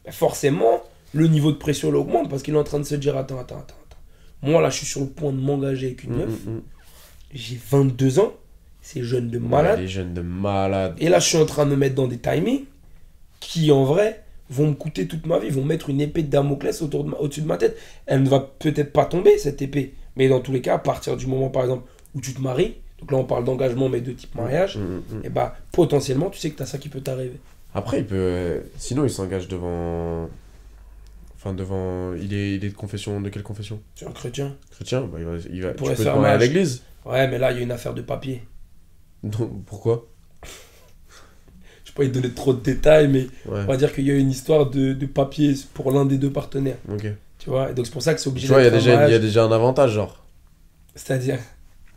bah 0.04 0.12
forcément, 0.12 0.82
le 1.14 1.26
niveau 1.28 1.50
de 1.52 1.56
pression 1.56 1.88
il 1.88 1.96
augmente 1.96 2.28
parce 2.28 2.42
qu'il 2.42 2.54
est 2.54 2.58
en 2.58 2.64
train 2.64 2.78
de 2.78 2.84
se 2.84 2.94
dire 2.96 3.16
attends, 3.16 3.38
attends, 3.40 3.56
attends, 3.58 3.74
attends. 3.88 3.96
Moi 4.42 4.60
là, 4.60 4.68
je 4.70 4.76
suis 4.78 4.86
sur 4.86 5.00
le 5.00 5.06
point 5.06 5.32
de 5.32 5.40
m'engager 5.40 5.86
avec 5.86 6.04
une 6.04 6.12
Mm, 6.14 6.18
meuf. 6.18 6.28
mm, 6.46 6.50
mm. 6.50 6.62
J'ai 7.32 7.58
22 7.70 8.18
ans, 8.18 8.32
c'est 8.82 9.02
jeune 9.02 9.30
de 9.30 9.38
Ouais, 9.38 9.46
malade. 9.48 9.78
les 9.80 9.88
jeunes 9.88 10.12
de 10.12 10.20
malade. 10.20 10.94
Et 10.98 11.08
là, 11.08 11.18
je 11.20 11.28
suis 11.28 11.38
en 11.38 11.46
train 11.46 11.64
de 11.64 11.70
me 11.70 11.76
mettre 11.76 11.94
dans 11.94 12.08
des 12.08 12.18
timings 12.18 12.64
qui, 13.40 13.72
en 13.72 13.84
vrai, 13.84 14.22
vont 14.50 14.68
me 14.68 14.74
coûter 14.74 15.06
toute 15.08 15.24
ma 15.26 15.38
vie, 15.38 15.48
vont 15.50 15.64
mettre 15.64 15.88
une 15.88 16.00
épée 16.00 16.22
de 16.22 16.28
Damoclès 16.28 16.82
autour 16.82 17.04
de 17.04 17.10
ma- 17.10 17.16
au-dessus 17.18 17.40
de 17.42 17.46
ma 17.46 17.56
tête. 17.56 17.76
Elle 18.06 18.22
ne 18.22 18.28
va 18.28 18.40
peut-être 18.40 18.92
pas 18.92 19.06
tomber, 19.06 19.38
cette 19.38 19.62
épée. 19.62 19.94
Mais 20.16 20.28
dans 20.28 20.40
tous 20.40 20.52
les 20.52 20.60
cas, 20.60 20.74
à 20.74 20.78
partir 20.78 21.16
du 21.16 21.26
moment, 21.26 21.48
par 21.48 21.62
exemple, 21.62 21.84
où 22.14 22.20
tu 22.20 22.34
te 22.34 22.40
maries, 22.40 22.74
donc 23.00 23.10
là, 23.12 23.16
on 23.18 23.24
parle 23.24 23.44
d'engagement, 23.44 23.88
mais 23.88 24.00
de 24.00 24.12
type 24.12 24.34
mariage, 24.34 24.76
Mm, 24.76 24.80
mm, 24.82 25.02
mm. 25.20 25.24
et 25.24 25.28
bah, 25.30 25.56
potentiellement, 25.72 26.28
tu 26.30 26.38
sais 26.38 26.50
que 26.50 26.56
tu 26.56 26.62
as 26.62 26.66
ça 26.66 26.78
qui 26.78 26.88
peut 26.88 27.00
t'arriver. 27.00 27.38
Après, 27.74 28.00
il 28.00 28.04
peut. 28.06 28.60
Sinon, 28.76 29.04
il 29.04 29.10
s'engage 29.10 29.48
devant. 29.48 30.28
Enfin, 31.36 31.54
devant. 31.54 32.12
Il 32.14 32.34
est, 32.34 32.54
il 32.56 32.64
est 32.64 32.68
de 32.68 32.74
confession. 32.74 33.20
De 33.20 33.28
quelle 33.30 33.42
confession? 33.42 33.80
Tu 33.96 34.04
es 34.04 34.06
un 34.06 34.12
chrétien 34.12 34.54
Chrétien? 34.70 35.00
Bah, 35.02 35.18
il 35.18 35.24
va, 35.24 35.32
il 35.50 35.62
va... 35.62 35.70
Tu 35.70 35.76
pourrait 35.76 35.92
peux 35.94 35.98
te 35.98 36.02
faire 36.02 36.16
marier 36.18 36.34
à 36.34 36.38
l'église 36.38 36.82
Ouais, 37.04 37.26
mais 37.28 37.38
là, 37.38 37.50
il 37.50 37.56
y 37.56 37.60
a 37.60 37.62
une 37.64 37.72
affaire 37.72 37.94
de 37.94 38.02
papier. 38.02 38.42
Donc, 39.22 39.64
pourquoi? 39.66 40.06
Je 41.84 41.90
vais 41.90 41.94
pas 41.94 42.04
y 42.04 42.08
donner 42.08 42.30
trop 42.32 42.52
de 42.54 42.60
détails, 42.60 43.08
mais 43.08 43.22
Ouais, 43.46 43.60
on 43.60 43.66
va 43.66 43.76
dire 43.76 43.92
qu'il 43.94 44.06
y 44.06 44.10
a 44.10 44.14
une 44.14 44.30
histoire 44.30 44.66
de, 44.70 44.92
de 44.92 45.06
papier 45.06 45.54
pour 45.74 45.92
l'un 45.92 46.04
des 46.06 46.18
deux 46.18 46.30
partenaires. 46.32 46.78
ok. 46.92 47.06
Tu 47.38 47.50
vois 47.50 47.70
Et 47.70 47.74
donc, 47.74 47.86
c'est 47.86 47.92
pour 47.92 48.02
ça 48.02 48.14
que 48.14 48.20
c'est 48.20 48.28
obligé 48.28 48.46
Tu 48.46 48.52
vois, 48.52 48.62
il 48.62 48.64
y, 48.64 48.68
a 48.68 48.70
déjà, 48.70 48.90
il 48.90 48.94
y 48.94 48.96
a 48.96 49.00
mariage. 49.00 49.20
déjà 49.20 49.42
un 49.44 49.50
avantage, 49.52 49.92
genre. 49.92 50.24
C'est-à-dire? 50.94 51.38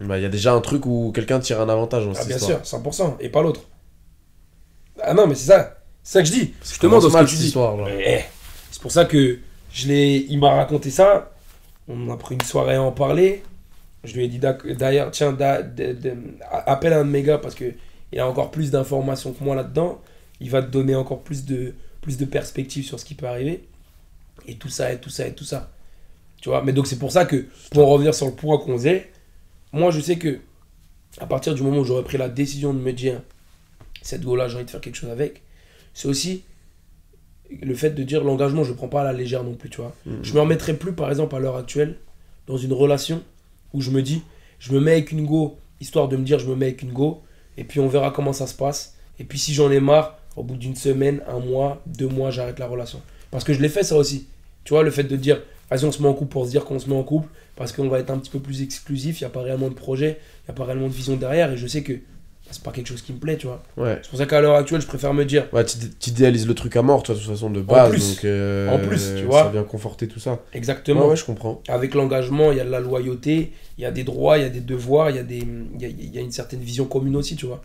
Bah, 0.02 0.18
il 0.18 0.24
y 0.24 0.26
a 0.26 0.30
déjà 0.30 0.54
un 0.54 0.60
truc 0.62 0.86
où 0.88 1.12
quelqu'un 1.14 1.40
tire 1.40 1.62
un 1.62 1.70
avantage 1.70 2.04
dans 2.06 2.12
Ah 2.12 2.16
cette 2.16 2.28
bien 2.28 2.38
histoire. 2.38 2.66
sûr, 2.66 2.80
100%, 2.80 3.16
et 3.20 3.30
pas 3.30 3.42
l'autre. 3.44 3.62
Ah 5.02 5.14
non, 5.14 5.28
mais 5.28 5.36
c'est 5.36 5.48
ça, 5.52 5.78
c'est 6.04 6.14
ça 6.14 6.22
que 6.24 6.28
je 6.28 6.34
dis. 6.34 6.54
Justement, 6.64 6.98
Commence 7.00 7.12
dans 7.14 7.20
ce 7.20 7.24
que 7.26 7.30
tu 7.30 7.36
dis. 7.36 7.54
Eh, 8.06 8.22
C'est 8.72 8.82
pour 8.82 8.92
ça 8.92 9.06
que 9.06 9.40
je 9.72 9.88
l'ai, 9.88 10.26
il 10.30 10.40
m'a 10.40 10.52
raconté 10.56 10.90
ça. 10.90 11.32
On 11.88 12.10
a 12.12 12.18
pris 12.18 12.36
une 12.36 12.42
soirée 12.42 12.76
à 12.76 12.82
en 12.82 12.92
parler. 12.92 13.44
Je 14.06 14.16
lui 14.16 14.26
ai 14.26 14.28
dit 14.28 14.40
d'ailleurs, 14.40 15.12
tiens, 15.12 15.34
da- 15.34 15.62
de- 15.62 15.94
de- 15.94 16.14
appelle 16.66 16.94
un 16.94 17.04
de 17.06 17.10
mes 17.10 17.24
gars 17.24 17.38
parce 17.38 17.56
que 17.56 17.74
il 18.12 18.20
a 18.20 18.28
encore 18.28 18.52
plus 18.52 18.72
d'informations 18.72 19.34
que 19.34 19.44
moi 19.44 19.56
là-dedans. 19.56 20.02
Il 20.40 20.50
va 20.50 20.62
te 20.62 20.68
donner 20.70 20.96
encore 20.96 21.22
plus 21.22 21.46
de, 21.46 21.74
plus 22.02 22.18
de 22.18 22.26
perspectives 22.26 22.86
sur 22.86 23.00
ce 23.00 23.06
qui 23.06 23.16
peut 23.16 23.26
arriver. 23.28 23.64
Et 24.48 24.56
tout 24.56 24.70
ça, 24.70 24.92
et 24.94 25.00
tout 25.00 25.10
ça, 25.10 25.28
et 25.28 25.34
tout 25.34 25.44
ça. 25.44 25.72
Tu 26.42 26.50
vois, 26.50 26.62
mais 26.64 26.74
donc 26.74 26.88
c'est 26.88 27.00
pour 27.00 27.12
ça 27.12 27.26
que, 27.26 27.46
pour 27.72 27.88
en 27.88 27.90
revenir 27.92 28.14
sur 28.14 28.28
le 28.28 28.34
point 28.34 28.58
qu'on 28.60 28.74
faisait, 28.78 29.10
moi 29.74 29.92
je 29.92 30.00
sais 30.00 30.18
que 30.18 30.40
à 31.18 31.26
partir 31.26 31.56
du 31.56 31.64
moment 31.64 31.80
où 31.80 31.84
j'aurais 31.86 32.04
pris 32.04 32.18
la 32.18 32.30
décision 32.30 32.74
de 32.74 32.80
me 32.80 32.92
dire 32.94 33.22
cette 34.02 34.22
go-là, 34.22 34.48
j'ai 34.48 34.56
envie 34.58 34.66
de 34.66 34.70
faire 34.70 34.82
quelque 34.82 34.96
chose 34.98 35.10
avec, 35.10 35.42
c'est 35.94 36.08
aussi 36.08 36.44
le 37.62 37.74
fait 37.74 37.92
de 37.92 38.04
dire 38.04 38.24
l'engagement, 38.24 38.64
je 38.64 38.72
ne 38.72 38.76
prends 38.76 38.88
pas 38.90 39.02
à 39.02 39.04
la 39.06 39.14
légère 39.14 39.44
non 39.44 39.54
plus, 39.54 39.70
tu 39.70 39.78
vois. 39.78 39.96
Mhm. 40.06 40.20
Je 40.24 40.34
me 40.34 40.40
remettrai 40.42 40.74
plus, 40.76 40.94
par 40.94 41.10
exemple, 41.10 41.36
à 41.36 41.40
l'heure 41.40 41.56
actuelle, 41.56 41.96
dans 42.48 42.58
une 42.58 42.74
relation 42.74 43.24
où 43.76 43.82
je 43.82 43.92
me 43.92 44.02
dis, 44.02 44.24
je 44.60 44.74
me 44.74 44.80
mets 44.80 44.94
avec 44.94 45.12
une 45.12 45.26
go, 45.26 45.58
histoire 45.82 46.08
de 46.08 46.16
me 46.18 46.24
dire, 46.24 46.40
je 46.40 46.48
me 46.48 46.56
mets 46.56 46.68
avec 46.68 46.82
une 46.82 46.94
go, 46.94 47.22
et 47.58 47.64
puis 47.64 47.80
on 47.80 47.88
verra 47.88 48.12
comment 48.12 48.34
ça 48.34 48.48
se 48.48 48.56
passe. 48.56 48.96
Et 49.20 49.24
puis 49.24 49.38
si 49.38 49.54
j'en 49.54 49.70
ai 49.72 49.80
marre, 49.80 50.18
au 50.36 50.44
bout 50.44 50.56
d'une 50.56 50.76
semaine, 50.76 51.22
un 51.28 51.40
mois, 51.40 51.82
deux 51.86 52.08
mois, 52.08 52.32
j'arrête 52.32 52.60
la 52.60 52.68
relation. 52.68 53.02
Parce 53.32 53.44
que 53.44 53.54
je 53.54 53.62
l'ai 53.62 53.70
fait 53.70 53.84
ça 53.84 53.96
aussi. 53.96 54.28
Tu 54.64 54.74
vois, 54.74 54.84
le 54.84 54.92
fait 54.92 55.04
de 55.04 55.16
dire, 55.16 55.42
vas-y, 55.70 55.86
on 55.86 55.92
se 55.92 56.02
met 56.02 56.08
en 56.08 56.14
couple 56.14 56.32
pour 56.32 56.46
se 56.46 56.52
dire 56.52 56.66
qu'on 56.66 56.80
se 56.80 56.90
met 56.90 56.96
en 56.96 57.04
couple, 57.04 57.30
parce 57.56 57.72
qu'on 57.72 57.88
va 57.88 58.00
être 58.00 58.10
un 58.10 58.18
petit 58.18 58.32
peu 58.32 58.40
plus 58.40 58.62
exclusif, 58.62 59.22
il 59.22 59.24
n'y 59.24 59.28
a 59.28 59.30
pas 59.30 59.42
réellement 59.42 59.70
de 59.70 59.74
projet, 59.74 60.20
il 60.44 60.52
n'y 60.52 60.52
a 60.52 60.54
pas 60.54 60.66
réellement 60.66 60.88
de 60.88 60.94
vision 60.94 61.16
derrière, 61.16 61.52
et 61.52 61.58
je 61.58 61.68
sais 61.68 61.84
que 61.84 61.94
c'est 62.52 62.62
pas 62.64 62.72
quelque 62.72 62.88
chose 62.88 63.02
qui 63.02 63.12
me 63.14 63.18
plaît, 63.18 63.38
tu 63.38 63.48
vois. 63.48 63.64
Ouais. 63.76 64.00
C'est 64.04 64.10
pour 64.10 64.20
ça 64.20 64.26
qu'à 64.26 64.40
l'heure 64.40 64.56
actuelle, 64.56 64.80
je 64.82 64.88
préfère 64.88 65.14
me 65.14 65.26
dire, 65.26 65.48
Ouais, 65.52 65.66
tu 65.66 65.78
tu 66.00 66.10
idéalises 66.12 66.48
le 66.48 66.54
truc 66.54 66.76
à 66.76 66.82
mort, 66.82 67.04
toi, 67.04 67.16
de 67.16 67.20
toute 67.20 67.30
façon, 67.30 67.50
de 67.50 67.62
base. 67.62 67.90
plus. 67.92 68.16
donc, 68.16 68.26
euh, 68.26 68.70
En 68.70 68.80
plus, 68.80 69.16
tu 69.18 69.24
vois. 69.26 69.44
Ça 69.44 69.50
vient 69.50 69.64
conforter 69.64 70.08
tout 70.08 70.20
ça. 70.20 70.40
exactement, 70.54 71.02
Ouais, 71.04 71.10
ouais, 71.10 71.16
je 71.16 71.26
comprends. 71.26 71.62
avec 71.68 71.94
l'engagement, 71.96 72.52
il 72.52 72.58
y 72.58 72.62
a 72.62 72.66
de 72.66 72.70
la 72.70 72.80
loyauté, 72.80 73.52
il 73.78 73.82
y 73.82 73.86
a 73.86 73.92
des 73.92 74.04
droits, 74.04 74.38
il 74.38 74.44
y 74.44 74.46
a 74.46 74.50
des 74.50 74.62
devoirs, 74.62 75.10
il 75.10 75.16
y, 75.16 75.20
a 75.20 75.24
des- 75.24 75.44
y, 75.80 75.86
a, 75.86 75.88
y 75.90 76.18
a 76.18 76.22
une 76.22 76.32
certaine 76.32 76.62
vision 76.62 76.86
commune 76.86 77.16
aussi, 77.16 77.36
tu 77.36 77.46
vois. 77.46 77.64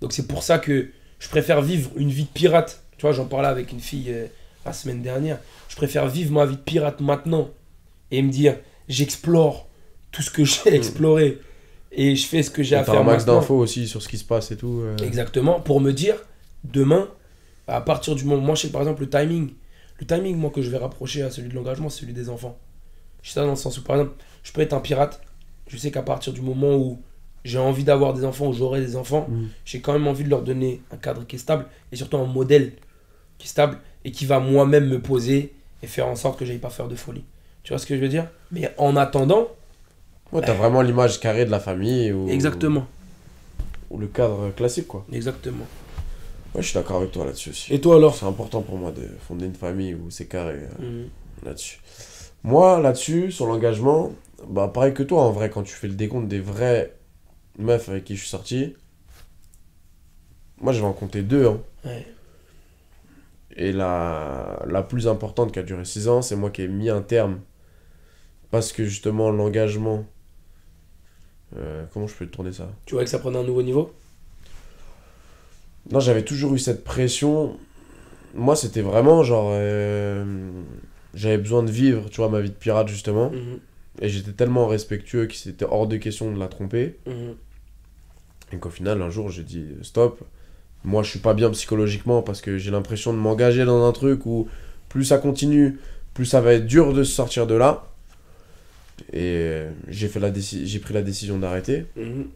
Donc 0.00 0.12
c'est 0.12 0.26
pour 0.26 0.42
ça 0.42 0.58
que 0.58 0.88
je 1.18 1.28
préfère 1.28 1.62
vivre 1.62 1.90
une 1.96 2.10
vie 2.10 2.24
de 2.24 2.28
pirate. 2.28 2.82
Tu 2.96 3.02
vois, 3.02 3.12
j'en 3.12 3.24
parlais 3.26 3.48
avec 3.48 3.72
une 3.72 3.80
fille 3.80 4.06
euh, 4.10 4.26
la 4.66 4.72
semaine 4.72 5.02
dernière. 5.02 5.38
Je 5.68 5.76
préfère 5.76 6.08
vivre 6.08 6.32
ma 6.32 6.44
vie 6.44 6.56
de 6.56 6.60
pirate 6.60 7.00
maintenant 7.00 7.48
et 8.10 8.20
me 8.22 8.30
dire, 8.30 8.56
j'explore 8.88 9.68
tout 10.12 10.22
ce 10.22 10.30
que 10.30 10.44
j'ai 10.44 10.74
exploré 10.74 11.38
et 11.92 12.14
je 12.16 12.26
fais 12.26 12.42
ce 12.42 12.50
que 12.50 12.62
j'ai 12.62 12.76
à 12.76 12.84
faire 12.84 12.94
un 13.00 13.04
max 13.04 13.24
d'infos 13.24 13.56
aussi 13.58 13.86
sur 13.88 14.02
ce 14.02 14.08
qui 14.08 14.18
se 14.18 14.24
passe 14.24 14.50
et 14.50 14.56
tout. 14.56 14.80
euh. 14.82 14.96
Exactement, 14.98 15.60
pour 15.60 15.80
me 15.80 15.92
dire, 15.92 16.16
demain, 16.64 17.08
à 17.66 17.80
partir 17.80 18.14
du 18.14 18.24
moment, 18.24 18.42
moi 18.42 18.54
je 18.54 18.62
sais 18.62 18.68
par 18.70 18.80
exemple 18.82 19.00
le 19.02 19.10
timing, 19.10 19.52
le 20.00 20.06
timing 20.06 20.36
moi 20.36 20.50
que 20.50 20.62
je 20.62 20.70
vais 20.70 20.78
rapprocher 20.78 21.22
à 21.22 21.30
celui 21.30 21.48
de 21.48 21.54
l'engagement, 21.54 21.88
c'est 21.88 22.00
celui 22.00 22.12
des 22.12 22.28
enfants. 22.28 22.58
Je 23.22 23.28
sais 23.28 23.34
ça 23.34 23.42
dans 23.44 23.50
le 23.50 23.56
sens 23.56 23.76
où 23.78 23.82
par 23.82 23.96
exemple, 23.96 24.14
je 24.42 24.52
peux 24.52 24.60
être 24.60 24.72
un 24.72 24.80
pirate, 24.80 25.20
je 25.66 25.76
sais 25.76 25.90
qu'à 25.90 26.02
partir 26.02 26.32
du 26.32 26.40
moment 26.40 26.76
où 26.76 27.00
j'ai 27.44 27.58
envie 27.58 27.84
d'avoir 27.84 28.14
des 28.14 28.24
enfants 28.24 28.48
ou 28.48 28.52
j'aurai 28.52 28.80
des 28.80 28.96
enfants, 28.96 29.26
Mhm. 29.30 29.48
j'ai 29.64 29.80
quand 29.80 29.92
même 29.92 30.06
envie 30.08 30.24
de 30.24 30.28
leur 30.30 30.42
donner 30.42 30.82
un 30.92 30.96
cadre 30.96 31.26
qui 31.26 31.36
est 31.36 31.38
stable 31.38 31.66
et 31.92 31.96
surtout 31.96 32.16
un 32.18 32.26
modèle 32.26 32.72
qui 33.38 33.46
est 33.46 33.50
stable 33.50 33.78
et 34.04 34.10
qui 34.12 34.26
va 34.26 34.38
moi-même 34.40 34.86
me 34.88 35.00
poser 35.00 35.52
et 35.82 35.86
faire 35.86 36.06
en 36.08 36.16
sorte 36.16 36.38
que 36.38 36.44
j'aille 36.44 36.58
pas 36.58 36.70
faire 36.70 36.88
de 36.88 36.96
folie. 36.96 37.24
Tu 37.62 37.72
vois 37.72 37.78
ce 37.78 37.86
que 37.86 37.94
je 37.96 38.00
veux 38.00 38.08
dire? 38.08 38.28
Mais 38.50 38.72
en 38.78 38.96
attendant, 38.96 39.48
Ouais, 40.32 40.42
t'as 40.42 40.52
vraiment 40.54 40.82
l'image 40.82 41.20
carrée 41.20 41.44
de 41.46 41.50
la 41.50 41.60
famille 41.60 42.12
ou, 42.12 42.28
exactement, 42.28 42.86
ou 43.90 43.98
le 43.98 44.06
cadre 44.08 44.50
classique, 44.50 44.86
quoi. 44.86 45.06
exactement. 45.12 45.64
Ouais, 46.54 46.62
je 46.62 46.68
suis 46.68 46.74
d'accord 46.74 46.96
avec 46.98 47.12
toi 47.12 47.24
là-dessus 47.24 47.50
aussi. 47.50 47.72
Et 47.74 47.80
toi 47.80 47.96
alors? 47.96 48.14
C'est 48.14 48.26
important 48.26 48.62
pour 48.62 48.76
moi 48.76 48.90
de 48.92 49.02
fonder 49.26 49.46
une 49.46 49.54
famille 49.54 49.94
où 49.94 50.10
c'est 50.10 50.26
carré 50.26 50.54
euh, 50.80 50.84
Mhm. 51.02 51.08
là-dessus. 51.44 51.80
Moi, 52.44 52.80
là-dessus, 52.80 53.30
sur 53.32 53.46
l'engagement, 53.46 54.12
bah 54.48 54.70
pareil 54.72 54.94
que 54.94 55.02
toi, 55.02 55.22
en 55.22 55.30
vrai, 55.32 55.50
quand 55.50 55.62
tu 55.62 55.74
fais 55.74 55.88
le 55.88 55.94
décompte 55.94 56.28
des 56.28 56.40
vraies 56.40 56.94
meufs 57.58 57.88
avec 57.88 58.04
qui 58.04 58.14
je 58.16 58.20
suis 58.20 58.28
sorti, 58.30 58.74
moi, 60.60 60.72
je 60.72 60.80
vais 60.80 60.86
en 60.86 60.92
compter 60.92 61.22
deux. 61.22 61.46
Hein. 61.46 61.60
Ouais. 61.84 62.06
Et 63.56 63.72
la, 63.72 64.62
la 64.68 64.82
plus 64.82 65.08
importante 65.08 65.52
qui 65.52 65.58
a 65.58 65.62
duré 65.62 65.84
6 65.84 66.08
ans, 66.08 66.22
c'est 66.22 66.36
moi 66.36 66.50
qui 66.50 66.62
ai 66.62 66.68
mis 66.68 66.90
un 66.90 67.02
terme. 67.02 67.40
Parce 68.50 68.72
que 68.72 68.84
justement, 68.84 69.30
l'engagement. 69.30 70.04
Euh, 71.56 71.84
comment 71.92 72.06
je 72.06 72.14
peux 72.14 72.26
tourner 72.26 72.52
ça 72.52 72.68
Tu 72.84 72.94
vois 72.94 73.04
que 73.04 73.10
ça 73.10 73.18
prenait 73.18 73.38
un 73.38 73.44
nouveau 73.44 73.62
niveau? 73.62 73.92
Non, 75.90 76.00
j'avais 76.00 76.22
toujours 76.22 76.54
eu 76.54 76.58
cette 76.58 76.84
pression. 76.84 77.56
Moi, 78.34 78.56
c'était 78.56 78.82
vraiment 78.82 79.22
genre. 79.22 79.50
euh, 79.52 80.24
j'avais 81.14 81.38
besoin 81.38 81.62
de 81.62 81.70
vivre, 81.70 82.10
tu 82.10 82.18
vois, 82.20 82.28
ma 82.28 82.40
vie 82.40 82.50
de 82.50 82.54
pirate, 82.54 82.88
justement. 82.88 83.30
Mhm. 83.30 83.60
Et 84.00 84.08
j'étais 84.08 84.32
tellement 84.32 84.66
respectueux 84.66 85.26
que 85.26 85.34
c'était 85.34 85.64
hors 85.64 85.86
de 85.86 85.96
question 85.96 86.30
de 86.30 86.38
la 86.38 86.48
tromper. 86.48 86.96
Mhm. 87.06 87.34
Et 88.52 88.56
qu'au 88.58 88.70
final, 88.70 89.02
un 89.02 89.10
jour, 89.10 89.30
j'ai 89.30 89.42
dit 89.42 89.66
stop. 89.82 90.22
Moi, 90.84 91.02
je 91.02 91.10
suis 91.10 91.18
pas 91.18 91.34
bien 91.34 91.50
psychologiquement 91.50 92.22
parce 92.22 92.40
que 92.40 92.56
j'ai 92.58 92.70
l'impression 92.70 93.12
de 93.12 93.18
m'engager 93.18 93.64
dans 93.64 93.86
un 93.86 93.92
truc 93.92 94.26
où 94.26 94.48
plus 94.88 95.04
ça 95.04 95.18
continue, 95.18 95.78
plus 96.14 96.24
ça 96.24 96.40
va 96.40 96.52
être 96.52 96.66
dur 96.66 96.92
de 96.92 97.02
se 97.02 97.12
sortir 97.12 97.46
de 97.46 97.54
là. 97.54 97.88
Et 99.12 99.36
euh, 99.38 99.70
j'ai 99.88 100.08
fait 100.08 100.20
la 100.20 100.30
j'ai 100.34 100.78
pris 100.78 100.94
la 100.94 101.02
décision 101.02 101.38
d'arrêter. 101.38 101.86
Mhm. 101.96 102.26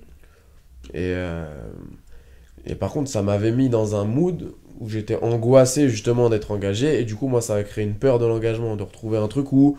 Et, 0.94 1.12
euh, 1.14 1.44
et 2.66 2.74
par 2.74 2.90
contre, 2.92 3.10
ça 3.10 3.22
m'avait 3.22 3.52
mis 3.52 3.68
dans 3.68 3.94
un 3.96 4.04
mood 4.04 4.52
où 4.80 4.88
j'étais 4.88 5.16
angoissé 5.22 5.88
justement 5.88 6.28
d'être 6.30 6.50
engagé. 6.50 7.00
Et 7.00 7.04
du 7.04 7.14
coup, 7.14 7.28
moi, 7.28 7.40
ça 7.40 7.54
a 7.56 7.62
créé 7.62 7.84
une 7.84 7.94
peur 7.94 8.18
de 8.18 8.26
l'engagement, 8.26 8.76
de 8.76 8.82
retrouver 8.82 9.18
un 9.18 9.28
truc 9.28 9.52
où 9.52 9.78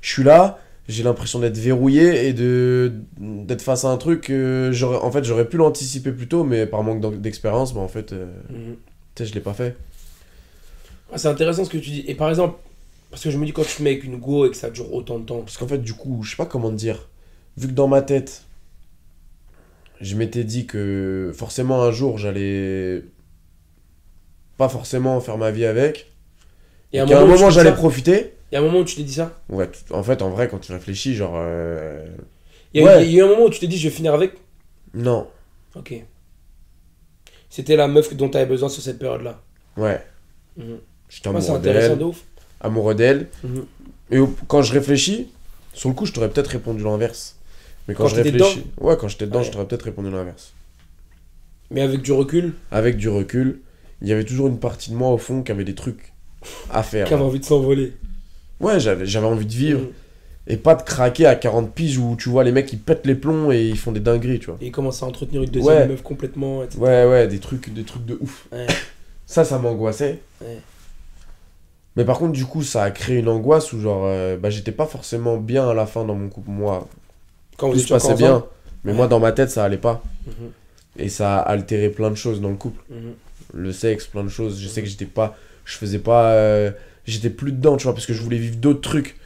je 0.00 0.10
suis 0.12 0.22
là, 0.22 0.58
j'ai 0.88 1.02
l'impression 1.02 1.38
d'être 1.38 1.58
verrouillé 1.58 2.28
et 2.28 2.32
de 2.32 2.92
d'être 3.18 3.60
face 3.62 3.84
à 3.84 3.88
un 3.88 3.98
truc 3.98 4.22
que 4.22 4.70
j'aurais 4.72 4.96
en 4.98 5.10
fait 5.12 5.22
j'aurais 5.22 5.46
pu 5.46 5.58
l'anticiper 5.58 6.12
plus 6.12 6.28
tôt 6.28 6.44
mais 6.44 6.64
par 6.64 6.82
manque 6.82 7.20
d'expérience 7.20 7.74
bah 7.74 7.80
en 7.82 7.88
fait 7.88 8.14
euh, 8.14 8.24
Mhm. 8.48 8.76
tu 9.14 9.22
sais 9.22 9.28
je 9.28 9.34
l'ai 9.34 9.42
pas 9.42 9.52
fait 9.52 9.76
Ah, 11.12 11.18
c'est 11.18 11.28
intéressant 11.28 11.64
ce 11.66 11.70
que 11.70 11.76
tu 11.76 11.90
dis. 11.90 12.04
Et 12.06 12.14
par 12.14 12.30
exemple, 12.30 12.58
parce 13.10 13.22
que 13.22 13.30
je 13.30 13.38
me 13.38 13.46
dis 13.46 13.52
quand 13.52 13.64
tu 13.64 13.76
te 13.76 13.82
mets 13.82 13.90
avec 13.90 14.04
une 14.04 14.16
go 14.18 14.46
et 14.46 14.50
que 14.50 14.56
ça 14.56 14.70
dure 14.70 14.92
autant 14.92 15.18
de 15.18 15.24
temps, 15.24 15.40
parce 15.40 15.56
qu'en 15.56 15.66
fait 15.68 15.78
du 15.78 15.94
coup 15.94 16.22
je 16.22 16.30
sais 16.30 16.36
pas 16.36 16.46
comment 16.46 16.70
te 16.70 16.74
dire 16.76 17.08
vu 17.56 17.66
que 17.68 17.72
dans 17.72 17.88
ma 17.88 18.02
tête 18.02 18.44
je 20.00 20.14
m'étais 20.14 20.44
dit 20.44 20.66
que 20.66 21.32
forcément 21.34 21.82
un 21.82 21.90
jour 21.90 22.18
j'allais 22.18 23.02
pas 24.56 24.68
forcément 24.68 25.20
faire 25.20 25.38
ma 25.38 25.50
vie 25.50 25.64
avec 25.64 26.12
il 26.92 26.96
y 26.96 26.98
et 26.98 27.00
a 27.00 27.04
un 27.04 27.06
moment, 27.20 27.34
moment 27.36 27.50
j'allais 27.50 27.74
profiter 27.74 28.34
Il 28.50 28.54
y 28.54 28.58
a 28.58 28.60
un 28.60 28.64
moment 28.64 28.80
où 28.80 28.84
tu 28.84 28.96
t'es 28.96 29.02
dit 29.02 29.12
ça 29.14 29.32
ouais 29.48 29.68
en 29.90 30.02
fait 30.02 30.22
en 30.22 30.30
vrai 30.30 30.48
quand 30.48 30.58
tu 30.58 30.72
réfléchis 30.72 31.14
genre 31.14 31.34
euh, 31.36 32.06
Il 32.74 32.82
y, 32.82 32.84
a, 32.88 32.96
Ouais. 32.96 33.04
il 33.06 33.12
y 33.12 33.16
a 33.20 33.22
eu 33.22 33.26
un 33.26 33.28
moment 33.28 33.44
où 33.44 33.50
tu 33.50 33.58
t'es 33.60 33.66
dit 33.66 33.78
je 33.78 33.88
vais 33.88 33.94
finir 33.94 34.14
avec 34.14 34.32
non 34.94 35.28
Ok. 35.76 35.94
C'était 37.50 37.76
la 37.76 37.88
meuf 37.88 38.14
dont 38.16 38.28
tu 38.28 38.36
avais 38.36 38.46
besoin 38.46 38.68
sur 38.68 38.82
cette 38.82 38.98
période-là. 38.98 39.40
ouais 39.76 40.02
Mhm. 40.56 40.78
j'étais 41.08 41.40
c'est 41.40 41.50
intéressant 41.50 41.96
de 41.96 42.04
ouf. 42.04 42.24
Amoureux 42.60 42.94
d'elle 42.94 43.28
Mhm. 43.44 43.64
Et 44.10 44.18
quand 44.46 44.62
je 44.62 44.72
réfléchis, 44.72 45.28
sur 45.74 45.88
le 45.90 45.94
coup, 45.94 46.06
je 46.06 46.12
t'aurais 46.12 46.30
peut-être 46.30 46.48
répondu 46.48 46.82
l'inverse. 46.82 47.36
Mais 47.86 47.94
quand, 47.94 48.04
Quand 48.04 48.08
je 48.10 48.16
réfléchis. 48.16 48.64
Ouais, 48.80 48.96
quand 48.98 49.08
j'étais 49.08 49.26
dedans, 49.26 49.40
Ouais. 49.40 49.44
je 49.44 49.50
t'aurais 49.50 49.66
peut-être 49.66 49.82
répondu 49.82 50.10
l'inverse. 50.10 50.52
Mais 51.70 51.82
avec 51.82 52.00
du 52.02 52.12
recul, 52.12 52.54
Avec 52.70 52.96
du 52.96 53.08
recul, 53.08 53.60
il 54.00 54.08
y 54.08 54.12
avait 54.12 54.24
toujours 54.24 54.46
une 54.48 54.58
partie 54.58 54.90
de 54.90 54.96
moi 54.96 55.10
au 55.10 55.18
fond 55.18 55.42
qui 55.42 55.52
avait 55.52 55.64
des 55.64 55.74
trucs 55.74 56.12
à 56.70 56.82
faire. 56.82 57.06
qui 57.06 57.14
avait 57.14 57.22
envie 57.22 57.40
de 57.40 57.44
s'envoler. 57.44 57.92
Ouais, 58.60 58.80
j'avais 58.80 59.04
j'avais 59.06 59.26
envie 59.26 59.46
de 59.46 59.52
vivre. 59.52 59.80
Mhm. 59.80 59.88
Et 60.50 60.56
pas 60.56 60.74
de 60.74 60.82
craquer 60.82 61.26
à 61.26 61.34
40 61.34 61.74
piges 61.74 61.98
où 61.98 62.16
tu 62.18 62.30
vois 62.30 62.42
les 62.42 62.52
mecs 62.52 62.72
ils 62.72 62.78
pètent 62.78 63.04
les 63.06 63.14
plombs 63.14 63.52
et 63.52 63.68
ils 63.68 63.76
font 63.76 63.92
des 63.92 64.00
dingueries, 64.00 64.38
tu 64.38 64.46
vois. 64.46 64.56
Et 64.62 64.66
il 64.68 64.72
commence 64.72 65.02
à 65.02 65.06
entretenir 65.06 65.42
une 65.42 65.50
deuxième 65.50 65.76
Ouais. 65.76 65.86
meuf 65.88 66.02
complètement. 66.02 66.62
etc. 66.64 66.78
Ouais, 66.80 67.04
ouais, 67.04 67.28
des 67.28 67.38
trucs, 67.38 67.72
des 67.74 67.82
trucs 67.84 68.06
de 68.06 68.16
ouf. 68.20 68.46
Ouais. 68.50 68.66
Ça, 69.26 69.44
ça 69.44 69.58
m'angoissait. 69.58 70.20
Ouais. 70.40 70.58
Mais 71.98 72.04
par 72.04 72.18
contre, 72.18 72.32
du 72.32 72.44
coup, 72.46 72.62
ça 72.62 72.84
a 72.84 72.90
créé 72.92 73.18
une 73.18 73.28
angoisse 73.28 73.72
où, 73.72 73.80
genre, 73.80 74.04
euh, 74.06 74.36
bah, 74.36 74.50
j'étais 74.50 74.70
pas 74.72 74.86
forcément 74.86 75.36
bien 75.36 75.68
à 75.68 75.74
la 75.74 75.84
fin 75.84 76.04
dans 76.04 76.14
mon 76.14 76.28
couple. 76.28 76.48
Moi, 76.50 76.88
Quand 77.56 77.66
vous 77.68 77.74
tout 77.74 77.80
se 77.80 77.88
passait 77.88 78.14
bien. 78.14 78.44
Mais 78.84 78.92
Ouais. 78.92 78.96
moi, 78.96 79.08
dans 79.08 79.18
ma 79.18 79.32
tête, 79.32 79.50
ça 79.50 79.64
allait 79.64 79.76
pas. 79.78 80.00
Mhm. 80.26 80.32
Et 80.96 81.08
ça 81.08 81.38
a 81.38 81.40
altéré 81.40 81.88
plein 81.90 82.10
de 82.10 82.14
choses 82.14 82.40
dans 82.40 82.50
le 82.50 82.54
couple. 82.54 82.80
Mhm. 82.88 83.12
Le 83.54 83.72
sexe, 83.72 84.06
plein 84.06 84.22
de 84.22 84.28
choses. 84.28 84.60
Je 84.60 84.68
sais 84.68 84.80
que 84.80 84.88
j'étais 84.88 85.06
pas. 85.06 85.36
Je 85.64 85.76
faisais 85.76 85.98
pas. 85.98 86.30
euh, 86.34 86.70
j'étais 87.04 87.30
plus 87.30 87.50
dedans, 87.50 87.76
tu 87.76 87.84
vois, 87.84 87.94
parce 87.94 88.06
que 88.06 88.12
je 88.14 88.22
voulais 88.22 88.38
vivre 88.38 88.56
d'autres 88.56 88.80
trucs. 88.80 89.16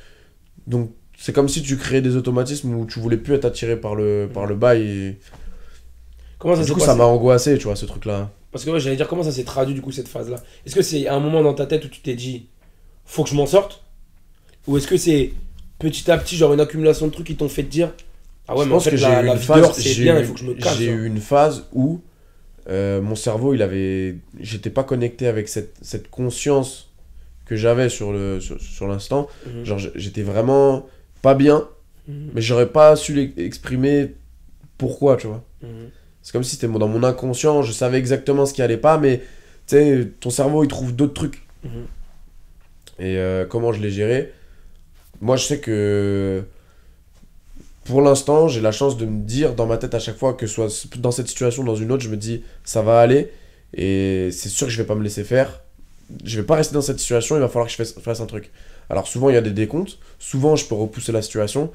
Donc, 0.66 0.92
c'est 1.18 1.32
comme 1.34 1.48
si 1.50 1.60
tu 1.62 1.76
créais 1.76 2.00
des 2.00 2.16
automatismes 2.16 2.74
où 2.74 2.86
tu 2.86 3.00
voulais 3.00 3.18
plus 3.18 3.34
être 3.34 3.44
attiré 3.44 3.76
par 3.76 3.94
le, 3.94 4.30
par 4.32 4.46
le 4.46 4.54
bail. 4.54 4.82
Et... 4.82 5.18
Comment 6.38 6.56
ça 6.56 6.64
du 6.64 6.72
coup, 6.72 6.78
passé 6.78 6.86
ça 6.90 6.94
m'a 6.94 7.04
angoissé, 7.04 7.58
tu 7.58 7.64
vois, 7.64 7.76
ce 7.76 7.84
truc-là. 7.84 8.30
Parce 8.50 8.64
que 8.64 8.70
ouais, 8.70 8.80
j'allais 8.80 8.96
dire 8.96 9.08
comment 9.08 9.22
ça 9.22 9.32
s'est 9.32 9.44
traduit 9.44 9.74
du 9.74 9.80
coup 9.82 9.92
cette 9.92 10.08
phase-là? 10.08 10.36
Est-ce 10.66 10.74
que 10.74 10.82
c'est 10.82 11.06
un 11.08 11.20
moment 11.20 11.42
dans 11.42 11.54
ta 11.54 11.66
tête 11.66 11.84
où 11.84 11.88
tu 11.88 12.00
t'es 12.00 12.14
dit 12.14 12.46
faut 13.12 13.24
que 13.24 13.30
je 13.30 13.34
m'en 13.34 13.46
sorte 13.46 13.82
Ou 14.66 14.76
est-ce 14.76 14.86
que 14.86 14.96
c'est 14.96 15.32
petit 15.78 16.10
à 16.10 16.16
petit 16.18 16.36
genre 16.36 16.52
une 16.54 16.60
accumulation 16.60 17.06
de 17.06 17.12
trucs 17.12 17.26
qui 17.26 17.36
t'ont 17.36 17.48
fait 17.48 17.64
te 17.64 17.70
dire 17.70 17.92
ah 18.48 18.56
ouais 18.56 18.64
je 18.64 18.68
mais 18.68 18.74
en 18.74 18.76
pense 18.76 18.84
fait 18.84 18.90
que 18.92 18.96
j'ai 18.96 19.02
la, 19.08 19.22
eu 19.22 19.26
la 19.26 19.36
c'est 19.72 19.94
bien, 20.00 20.18
il 20.18 20.24
faut 20.24 20.32
que 20.34 20.40
je 20.40 20.44
me 20.44 20.54
casse. 20.54 20.76
J'ai 20.76 20.86
genre. 20.86 20.94
eu 20.96 21.06
une 21.06 21.20
phase 21.20 21.64
où 21.72 22.00
euh, 22.68 23.00
mon 23.00 23.14
cerveau, 23.14 23.54
il 23.54 23.62
avait. 23.62 24.16
J'étais 24.40 24.70
pas 24.70 24.84
connecté 24.84 25.26
avec 25.26 25.48
cette, 25.48 25.74
cette 25.82 26.10
conscience 26.10 26.88
que 27.44 27.56
j'avais 27.56 27.88
sur 27.88 28.12
le 28.12 28.40
sur, 28.40 28.60
sur 28.60 28.86
l'instant. 28.88 29.28
Mhm. 29.46 29.64
Genre, 29.64 29.78
j'étais 29.94 30.22
vraiment 30.22 30.86
pas 31.22 31.34
bien, 31.34 31.68
Mhm. 32.08 32.30
mais 32.34 32.40
j'aurais 32.40 32.68
pas 32.68 32.96
su 32.96 33.32
exprimer 33.36 34.14
pourquoi, 34.78 35.16
tu 35.16 35.26
vois. 35.28 35.44
Mhm. 35.62 35.90
C'est 36.22 36.32
comme 36.32 36.44
si 36.44 36.56
c'était 36.56 36.68
dans 36.68 36.88
mon 36.88 37.02
inconscient, 37.04 37.62
je 37.62 37.72
savais 37.72 37.98
exactement 37.98 38.46
ce 38.46 38.54
qui 38.54 38.62
allait 38.62 38.76
pas, 38.76 38.98
mais 38.98 39.18
tu 39.66 39.76
sais, 39.76 40.08
ton 40.20 40.30
cerveau 40.30 40.64
il 40.64 40.68
trouve 40.68 40.94
d'autres 40.94 41.14
trucs. 41.14 41.42
Et 42.98 43.16
euh, 43.16 43.44
comment 43.46 43.72
je 43.72 43.80
l'ai 43.80 43.90
géré? 43.90 44.32
Moi 45.20 45.36
je 45.36 45.44
sais 45.44 45.58
que 45.60 46.42
pour 47.84 48.00
l'instant 48.02 48.48
j'ai 48.48 48.60
la 48.60 48.72
chance 48.72 48.96
de 48.96 49.06
me 49.06 49.20
dire 49.24 49.54
dans 49.54 49.66
ma 49.66 49.76
tête 49.76 49.94
à 49.94 49.98
chaque 49.98 50.16
fois 50.16 50.34
que 50.34 50.46
soit 50.46 50.68
dans 50.98 51.10
cette 51.10 51.28
situation 51.28 51.62
ou 51.62 51.66
dans 51.66 51.76
une 51.76 51.90
autre, 51.92 52.02
je 52.02 52.08
me 52.08 52.16
dis 52.16 52.42
ça 52.64 52.82
va 52.82 53.00
aller 53.00 53.30
et 53.74 54.28
c'est 54.32 54.48
sûr 54.48 54.66
que 54.66 54.72
je 54.72 54.78
vais 54.78 54.86
pas 54.86 54.94
me 54.94 55.02
laisser 55.02 55.24
faire. 55.24 55.60
Je 56.24 56.38
vais 56.38 56.46
pas 56.46 56.56
rester 56.56 56.74
dans 56.74 56.82
cette 56.82 56.98
situation, 56.98 57.36
il 57.36 57.40
va 57.40 57.48
falloir 57.48 57.66
que 57.66 57.72
je 57.72 57.82
fasse, 58.00 58.20
un 58.20 58.26
truc. 58.26 58.50
Alors 58.90 59.08
souvent 59.08 59.30
il 59.30 59.34
y 59.34 59.38
a 59.38 59.40
des 59.40 59.50
décomptes, 59.52 59.98
souvent 60.18 60.56
je 60.56 60.66
peux 60.66 60.74
repousser 60.74 61.10
la 61.12 61.22
situation 61.22 61.70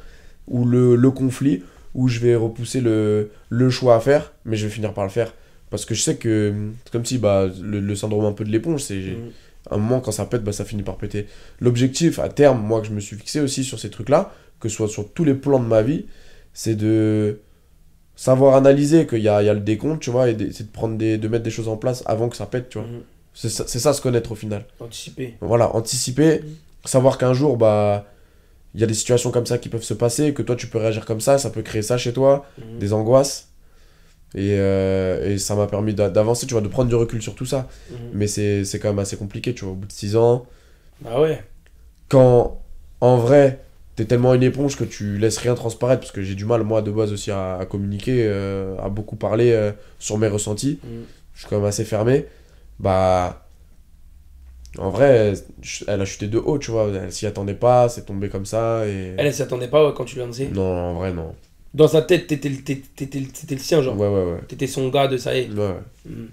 ou 0.47 0.65
le, 0.65 0.95
le 0.95 1.11
conflit 1.11 1.63
où 1.95 2.07
je 2.07 2.19
vais 2.19 2.35
repousser 2.35 2.79
le, 2.79 3.31
le 3.49 3.69
choix 3.69 3.95
à 3.95 3.99
faire, 3.99 4.33
mais 4.45 4.55
je 4.55 4.67
vais 4.67 4.71
finir 4.71 4.93
par 4.93 5.03
le 5.03 5.09
faire. 5.09 5.33
Parce 5.69 5.83
que 5.83 5.95
je 5.95 6.01
sais 6.01 6.15
que 6.15 6.53
c'est 6.85 6.91
comme 6.91 7.03
si 7.05 7.17
bah, 7.17 7.47
le, 7.61 7.79
le 7.79 7.95
syndrome 7.95 8.25
un 8.25 8.31
peu 8.31 8.45
de 8.45 8.49
l'éponge, 8.51 8.81
c'est 8.83 8.95
Mhm. 8.95 9.31
À 9.69 9.75
un 9.75 9.77
moment, 9.77 9.99
quand 9.99 10.11
ça 10.11 10.25
pète, 10.25 10.43
bah, 10.43 10.51
ça 10.53 10.65
finit 10.65 10.83
par 10.83 10.97
péter. 10.97 11.27
L'objectif, 11.59 12.19
à 12.19 12.29
terme, 12.29 12.61
moi, 12.61 12.81
que 12.81 12.87
je 12.87 12.93
me 12.93 12.99
suis 12.99 13.15
fixé 13.15 13.39
aussi 13.39 13.63
sur 13.63 13.79
ces 13.79 13.89
trucs-là, 13.89 14.31
que 14.59 14.69
ce 14.69 14.75
soit 14.75 14.87
sur 14.87 15.11
tous 15.11 15.23
les 15.23 15.33
plans 15.33 15.59
de 15.59 15.65
ma 15.67 15.81
vie, 15.81 16.05
c'est 16.53 16.75
de 16.75 17.39
savoir 18.15 18.55
analyser 18.55 19.05
qu'il 19.05 19.19
y 19.21 19.29
a, 19.29 19.41
il 19.43 19.45
y 19.45 19.49
a 19.49 19.53
le 19.53 19.59
décompte, 19.59 20.01
tu 20.01 20.09
vois, 20.09 20.29
et 20.29 20.33
de, 20.33 20.51
c'est 20.51 20.65
de, 20.65 20.71
prendre 20.71 20.97
des, 20.97 21.17
de 21.17 21.27
mettre 21.27 21.43
des 21.43 21.51
choses 21.51 21.67
en 21.67 21.77
place 21.77 22.03
avant 22.05 22.29
que 22.29 22.35
ça 22.35 22.45
pète, 22.45 22.69
tu 22.69 22.77
vois. 22.79 22.87
Mhm. 22.87 23.01
C'est 23.33 23.49
ça, 23.49 23.65
c'est 23.67 23.79
ça 23.79 23.93
se 23.93 24.01
connaître 24.01 24.31
au 24.31 24.35
final. 24.35 24.65
Anticiper. 24.79 25.35
Voilà, 25.41 25.75
anticiper, 25.75 26.39
Mhm. 26.39 26.55
savoir 26.85 27.17
qu'un 27.19 27.33
jour, 27.33 27.57
bah, 27.57 28.05
il 28.73 28.81
y 28.81 28.83
a 28.83 28.87
des 28.87 28.95
situations 28.95 29.29
comme 29.31 29.45
ça 29.45 29.57
qui 29.59 29.69
peuvent 29.69 29.83
se 29.83 29.93
passer, 29.93 30.33
que 30.33 30.41
toi 30.41 30.55
tu 30.55 30.67
peux 30.67 30.77
réagir 30.79 31.05
comme 31.05 31.21
ça, 31.21 31.37
ça 31.37 31.49
peut 31.51 31.61
créer 31.61 31.81
ça 31.83 31.97
chez 31.97 32.13
toi, 32.13 32.45
Mhm. 32.57 32.79
des 32.79 32.93
angoisses. 32.93 33.49
Et, 34.35 34.55
euh, 34.59 35.29
et 35.33 35.37
ça 35.37 35.55
m'a 35.55 35.67
permis 35.67 35.93
d'a- 35.93 36.09
d'avancer, 36.09 36.45
tu 36.47 36.53
vois, 36.53 36.61
de 36.61 36.67
prendre 36.67 36.89
du 36.89 36.95
recul 36.95 37.21
sur 37.21 37.33
tout 37.35 37.45
ça. 37.45 37.67
Mhm. 37.91 37.97
Mais 38.13 38.27
c'est 38.27 38.79
quand 38.81 38.89
même 38.89 38.99
assez 38.99 39.17
compliqué, 39.17 39.53
tu 39.53 39.63
vois, 39.65 39.73
au 39.73 39.77
bout 39.77 39.87
de 39.87 39.91
6 39.91 40.15
ans. 40.15 40.45
Bah 41.01 41.19
ouais. 41.21 41.43
Quand, 42.09 42.61
en 43.01 43.17
vrai, 43.17 43.61
t'es 43.95 44.05
tellement 44.05 44.33
une 44.33 44.43
éponge 44.43 44.75
que 44.77 44.83
tu 44.83 45.17
laisses 45.17 45.37
rien 45.37 45.55
transparaître, 45.55 46.01
parce 46.01 46.11
que 46.11 46.21
j'ai 46.21 46.35
du 46.35 46.45
mal, 46.45 46.63
moi, 46.63 46.81
de 46.81 46.91
base 46.91 47.11
aussi, 47.13 47.31
à, 47.31 47.57
à 47.57 47.65
communiquer, 47.65 48.25
euh, 48.27 48.75
à 48.79 48.89
beaucoup 48.89 49.15
parler 49.15 49.51
euh, 49.51 49.71
sur 49.99 50.17
mes 50.17 50.27
ressentis. 50.27 50.79
Mhm. 50.83 51.03
Je 51.33 51.39
suis 51.41 51.49
quand 51.49 51.57
même 51.57 51.65
assez 51.65 51.85
fermé. 51.85 52.25
Bah. 52.79 53.43
En 54.77 54.89
vrai, 54.91 55.33
elle 55.87 56.01
a 56.01 56.05
chuté 56.05 56.27
de 56.27 56.37
haut, 56.37 56.59
tu 56.59 56.69
vois. 56.71 56.89
Elle 56.89 57.11
s'y 57.11 57.25
attendait 57.25 57.55
pas, 57.55 57.89
c'est 57.89 58.05
tombé 58.05 58.29
comme 58.29 58.45
ça. 58.45 58.85
Et... 58.85 59.15
Elle, 59.17 59.25
elle 59.27 59.33
s'y 59.33 59.41
attendait 59.41 59.67
pas 59.69 59.87
ouais, 59.87 59.93
quand 59.95 60.05
tu 60.05 60.15
lui 60.15 60.21
annoncé? 60.21 60.49
Non, 60.49 60.61
en 60.61 60.93
vrai, 60.95 61.11
non. 61.13 61.33
Dans 61.77 61.87
sa 61.87 62.01
tête, 62.01 62.25
t'étais 62.27 62.49
le, 62.49 62.57
t'étais- 62.57 62.81
t'étais 62.95 63.19
le- 63.19 63.27
c'était 63.33 63.53
le 63.55 63.61
sien, 63.61 63.81
genre. 63.83 63.95
Ouais, 63.99 64.07
ouais, 64.07 64.31
ouais. 64.33 64.39
T'étais 64.47 64.67
son 64.67 64.89
gars 64.89 65.07
de 65.07 65.17
ça 65.17 65.35
y 65.37 65.41
est. 65.41 65.49
Ouais, 65.51 65.57
ouais. 65.59 65.73
Mhm. 66.07 66.27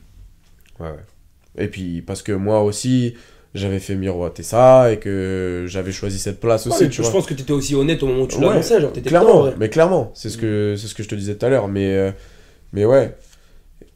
ouais, 0.81 0.89
ouais. 0.91 1.65
Et 1.65 1.69
puis, 1.69 2.01
parce 2.03 2.23
que 2.23 2.33
moi 2.33 2.63
aussi, 2.63 3.15
j'avais 3.55 3.79
fait 3.79 3.95
miroiter 3.95 4.43
ça 4.43 4.91
et 4.91 4.99
que 4.99 5.67
j'avais 5.69 5.93
choisi 5.93 6.19
cette 6.19 6.41
place 6.41 6.65
Ouais, 6.67 6.73
aussi, 6.73 6.85
mais 6.85 6.89
tu 6.91 6.97
je 6.97 7.03
vois. 7.03 7.13
pense 7.13 7.27
que 7.27 7.35
t'étais 7.35 7.53
aussi 7.53 7.75
honnête 7.75 8.03
au 8.03 8.07
moment 8.07 8.23
où 8.23 8.27
tu 8.27 8.37
Ouais, 8.39 8.47
l'annonçais, 8.47 8.81
genre 8.81 8.93
t'étais 8.93 9.11
dedans, 9.11 9.21
clairement, 9.21 9.45
ouais. 9.45 9.55
mais 9.59 9.69
clairement, 9.69 10.11
c'est 10.15 10.31
ce 10.31 10.39
que 10.39 10.75
c'est 10.79 10.87
ce 10.89 10.95
que 10.95 11.03
je 11.03 11.09
te 11.11 11.15
disais 11.15 11.37
tout 11.37 11.45
à 11.47 11.51
l'heure, 11.51 11.69
mais 11.69 11.95
euh, 11.95 12.11
mais 12.73 12.85
ouais. 12.87 13.15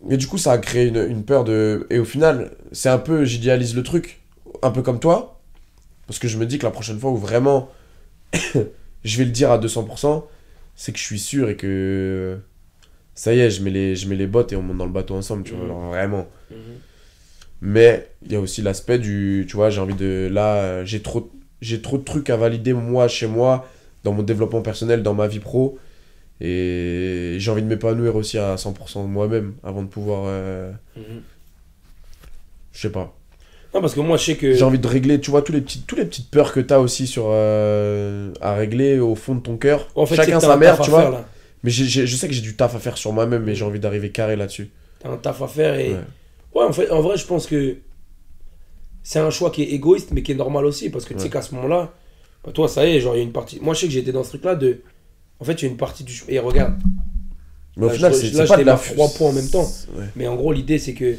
Mais 0.04 0.16
du 0.18 0.26
coup, 0.28 0.38
ça 0.38 0.52
a 0.52 0.58
créé 0.58 0.86
une, 0.88 0.98
une 1.10 1.24
peur 1.24 1.42
de 1.44 1.86
et 1.90 1.98
au 1.98 2.04
final, 2.04 2.52
c'est 2.72 2.90
un 2.90 2.98
peu 2.98 3.24
j'idéalise 3.24 3.74
le 3.74 3.82
truc, 3.82 4.20
un 4.62 4.70
peu 4.70 4.82
comme 4.82 5.00
toi, 5.00 5.40
parce 6.06 6.18
que 6.20 6.28
je 6.28 6.36
me 6.36 6.46
dis 6.46 6.58
que 6.58 6.64
la 6.66 6.70
prochaine 6.70 6.98
fois 7.00 7.10
où 7.10 7.16
vraiment 7.16 7.68
je 9.04 9.18
vais 9.18 9.24
le 9.24 9.30
dire 9.30 9.50
à 9.50 9.58
200%, 9.58 10.24
c'est 10.78 10.92
que 10.92 10.98
je 10.98 11.02
suis 11.04 11.18
sûr 11.18 11.48
et 11.50 11.56
que 11.56 12.38
ça 13.16 13.34
y 13.34 13.40
est, 13.40 13.50
je 13.50 13.62
mets 13.62 13.70
les 13.70 13.96
je 13.96 14.08
mets 14.08 14.14
les 14.16 14.28
bottes 14.28 14.52
et 14.52 14.56
on 14.56 14.62
monte 14.62 14.78
dans 14.78 14.86
le 14.86 14.92
bateau 14.92 15.14
ensemble, 15.16 15.42
tu 15.42 15.52
vois, 15.54 15.66
Mhm. 15.66 15.88
vraiment. 15.88 16.28
Mhm. 16.50 16.56
Mais 17.60 18.08
il 18.24 18.32
y 18.32 18.36
a 18.36 18.40
aussi 18.40 18.62
l'aspect 18.62 18.98
du, 19.00 19.44
tu 19.48 19.56
vois, 19.56 19.68
j'ai 19.70 19.80
envie 19.80 19.94
de, 19.96 20.28
là, 20.30 20.84
j'ai 20.84 21.02
trop, 21.02 21.30
j'ai 21.60 21.82
trop 21.82 21.98
de 21.98 22.04
trucs 22.04 22.30
à 22.30 22.36
valider 22.36 22.72
moi, 22.72 23.08
chez 23.08 23.26
moi, 23.26 23.68
dans 24.04 24.12
mon 24.12 24.22
développement 24.22 24.62
personnel, 24.62 25.02
dans 25.02 25.14
ma 25.14 25.26
vie 25.26 25.40
pro. 25.40 25.76
Et 26.40 27.34
j'ai 27.40 27.50
envie 27.50 27.62
de 27.62 27.66
m'épanouir 27.66 28.14
aussi 28.14 28.38
à 28.38 28.56
100% 28.56 29.02
de 29.02 29.08
moi-même 29.08 29.54
avant 29.64 29.82
de 29.82 29.88
pouvoir, 29.88 30.22
euh, 30.26 30.70
Mhm. 30.96 31.22
je 32.72 32.80
sais 32.80 32.92
pas. 32.92 33.17
Non, 33.74 33.80
parce 33.82 33.94
que 33.94 34.00
moi, 34.00 34.16
je 34.16 34.24
sais 34.24 34.36
que. 34.36 34.52
J'ai 34.54 34.64
envie 34.64 34.78
de 34.78 34.86
régler, 34.86 35.20
tu 35.20 35.30
vois, 35.30 35.42
tous 35.42 35.52
les 35.52 35.60
petites, 35.60 35.86
toutes 35.86 35.98
les 35.98 36.06
petites 36.06 36.30
peurs 36.30 36.52
que 36.52 36.60
t'as 36.60 36.78
aussi 36.78 37.06
sur, 37.06 37.24
euh, 37.28 38.32
à 38.40 38.54
régler 38.54 38.98
au 38.98 39.14
fond 39.14 39.34
de 39.34 39.40
ton 39.40 39.56
cœur. 39.56 39.88
En 39.94 40.06
fait, 40.06 40.16
Chacun 40.16 40.40
sa 40.40 40.56
mère, 40.56 40.80
tu 40.80 40.90
vois. 40.90 41.02
faire. 41.10 41.24
Mais 41.64 41.70
je 41.70 42.16
sais 42.16 42.28
que 42.28 42.34
j'ai 42.34 42.40
du 42.40 42.56
taf 42.56 42.74
à 42.74 42.78
faire 42.78 42.96
sur 42.96 43.12
moi-même, 43.12 43.42
mais 43.44 43.54
j'ai 43.54 43.64
envie 43.64 43.80
d'arriver 43.80 44.10
carré 44.10 44.36
là-dessus. 44.36 44.70
T'as 45.00 45.10
un 45.10 45.16
taf 45.16 45.42
à 45.42 45.48
faire 45.48 45.74
et. 45.78 45.90
Ouais. 45.92 45.98
Ouais, 46.54 46.64
en 46.64 46.72
fait, 46.72 46.90
en 46.90 47.00
vrai, 47.02 47.16
je 47.18 47.26
pense 47.26 47.46
que 47.46 47.76
c'est 49.02 49.18
un 49.18 49.30
choix 49.30 49.50
qui 49.50 49.62
est 49.62 49.66
égoïste, 49.72 50.10
mais 50.12 50.22
qui 50.22 50.32
est 50.32 50.36
normal 50.36 50.64
aussi, 50.64 50.88
parce 50.90 51.04
que 51.04 51.12
tu 51.14 51.18
sais 51.20 51.24
Ouais. 51.26 51.30
qu'à 51.30 51.42
ce 51.42 51.54
moment-là, 51.54 51.92
bah, 52.44 52.52
toi, 52.52 52.68
ça 52.68 52.86
y 52.86 52.96
est, 52.96 53.00
genre, 53.00 53.14
il 53.14 53.18
y 53.18 53.20
a 53.20 53.24
une 53.24 53.32
partie. 53.32 53.58
Moi, 53.60 53.74
je 53.74 53.80
sais 53.80 53.86
que 53.86 53.92
j'étais 53.92 54.12
dans 54.12 54.22
ce 54.24 54.30
truc-là 54.30 54.54
de. 54.54 54.80
En 55.40 55.44
fait, 55.44 55.52
il 55.54 55.62
y 55.66 55.68
a 55.68 55.70
une 55.70 55.76
partie 55.76 56.04
du. 56.04 56.14
Et 56.28 56.38
regarde, 56.38 56.74
Mais 57.76 57.84
au 57.86 57.88
Là, 57.90 57.94
final, 57.94 58.14
c'est 58.14 58.46
pas 58.46 58.56
de 58.56 58.62
la 58.62 58.76
trois 58.76 59.08
points 59.08 59.28
en 59.28 59.32
même 59.32 59.48
temps. 59.50 59.70
Ouais. 59.96 60.04
mais 60.16 60.26
en 60.26 60.36
gros, 60.36 60.52
l'idée, 60.52 60.78
c'est 60.78 60.94
que. 60.94 61.16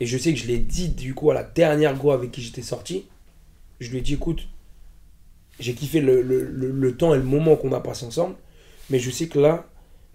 Et 0.00 0.06
je 0.06 0.16
sais 0.18 0.32
que 0.32 0.38
je 0.38 0.46
l'ai 0.46 0.58
dit, 0.58 0.88
du 0.88 1.14
coup, 1.14 1.30
à 1.30 1.34
la 1.34 1.42
dernière 1.44 1.94
go 1.96 2.10
avec 2.10 2.30
qui 2.32 2.40
j'étais 2.42 2.62
sorti. 2.62 3.04
Je 3.80 3.90
lui 3.90 3.98
ai 3.98 4.00
dit, 4.00 4.14
écoute, 4.14 4.48
j'ai 5.58 5.74
kiffé 5.74 6.00
le, 6.00 6.22
le- 6.22 6.44
le- 6.44 6.70
le 6.70 6.96
temps 6.96 7.14
et 7.14 7.18
le 7.18 7.22
moment 7.24 7.56
qu'on 7.56 7.72
a 7.72 7.80
passé 7.80 8.06
ensemble, 8.06 8.34
mais 8.88 8.98
je 8.98 9.10
sais 9.10 9.28
que 9.28 9.38
là, 9.38 9.66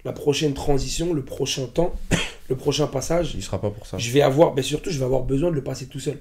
la 0.03 0.11
prochaine 0.11 0.53
transition, 0.53 1.13
le 1.13 1.23
prochain 1.23 1.65
temps, 1.67 1.93
le 2.49 2.55
prochain 2.55 2.87
passage, 2.87 3.33
Il 3.35 3.43
sera 3.43 3.59
pas 3.61 3.69
pour 3.69 3.85
ça. 3.85 3.97
je 3.97 4.11
vais 4.11 4.21
avoir, 4.21 4.55
mais 4.55 4.61
surtout, 4.63 4.89
je 4.91 4.97
vais 4.99 5.05
avoir 5.05 5.21
besoin 5.23 5.49
de 5.51 5.55
le 5.55 5.63
passer 5.63 5.85
tout 5.87 5.99
seul. 5.99 6.17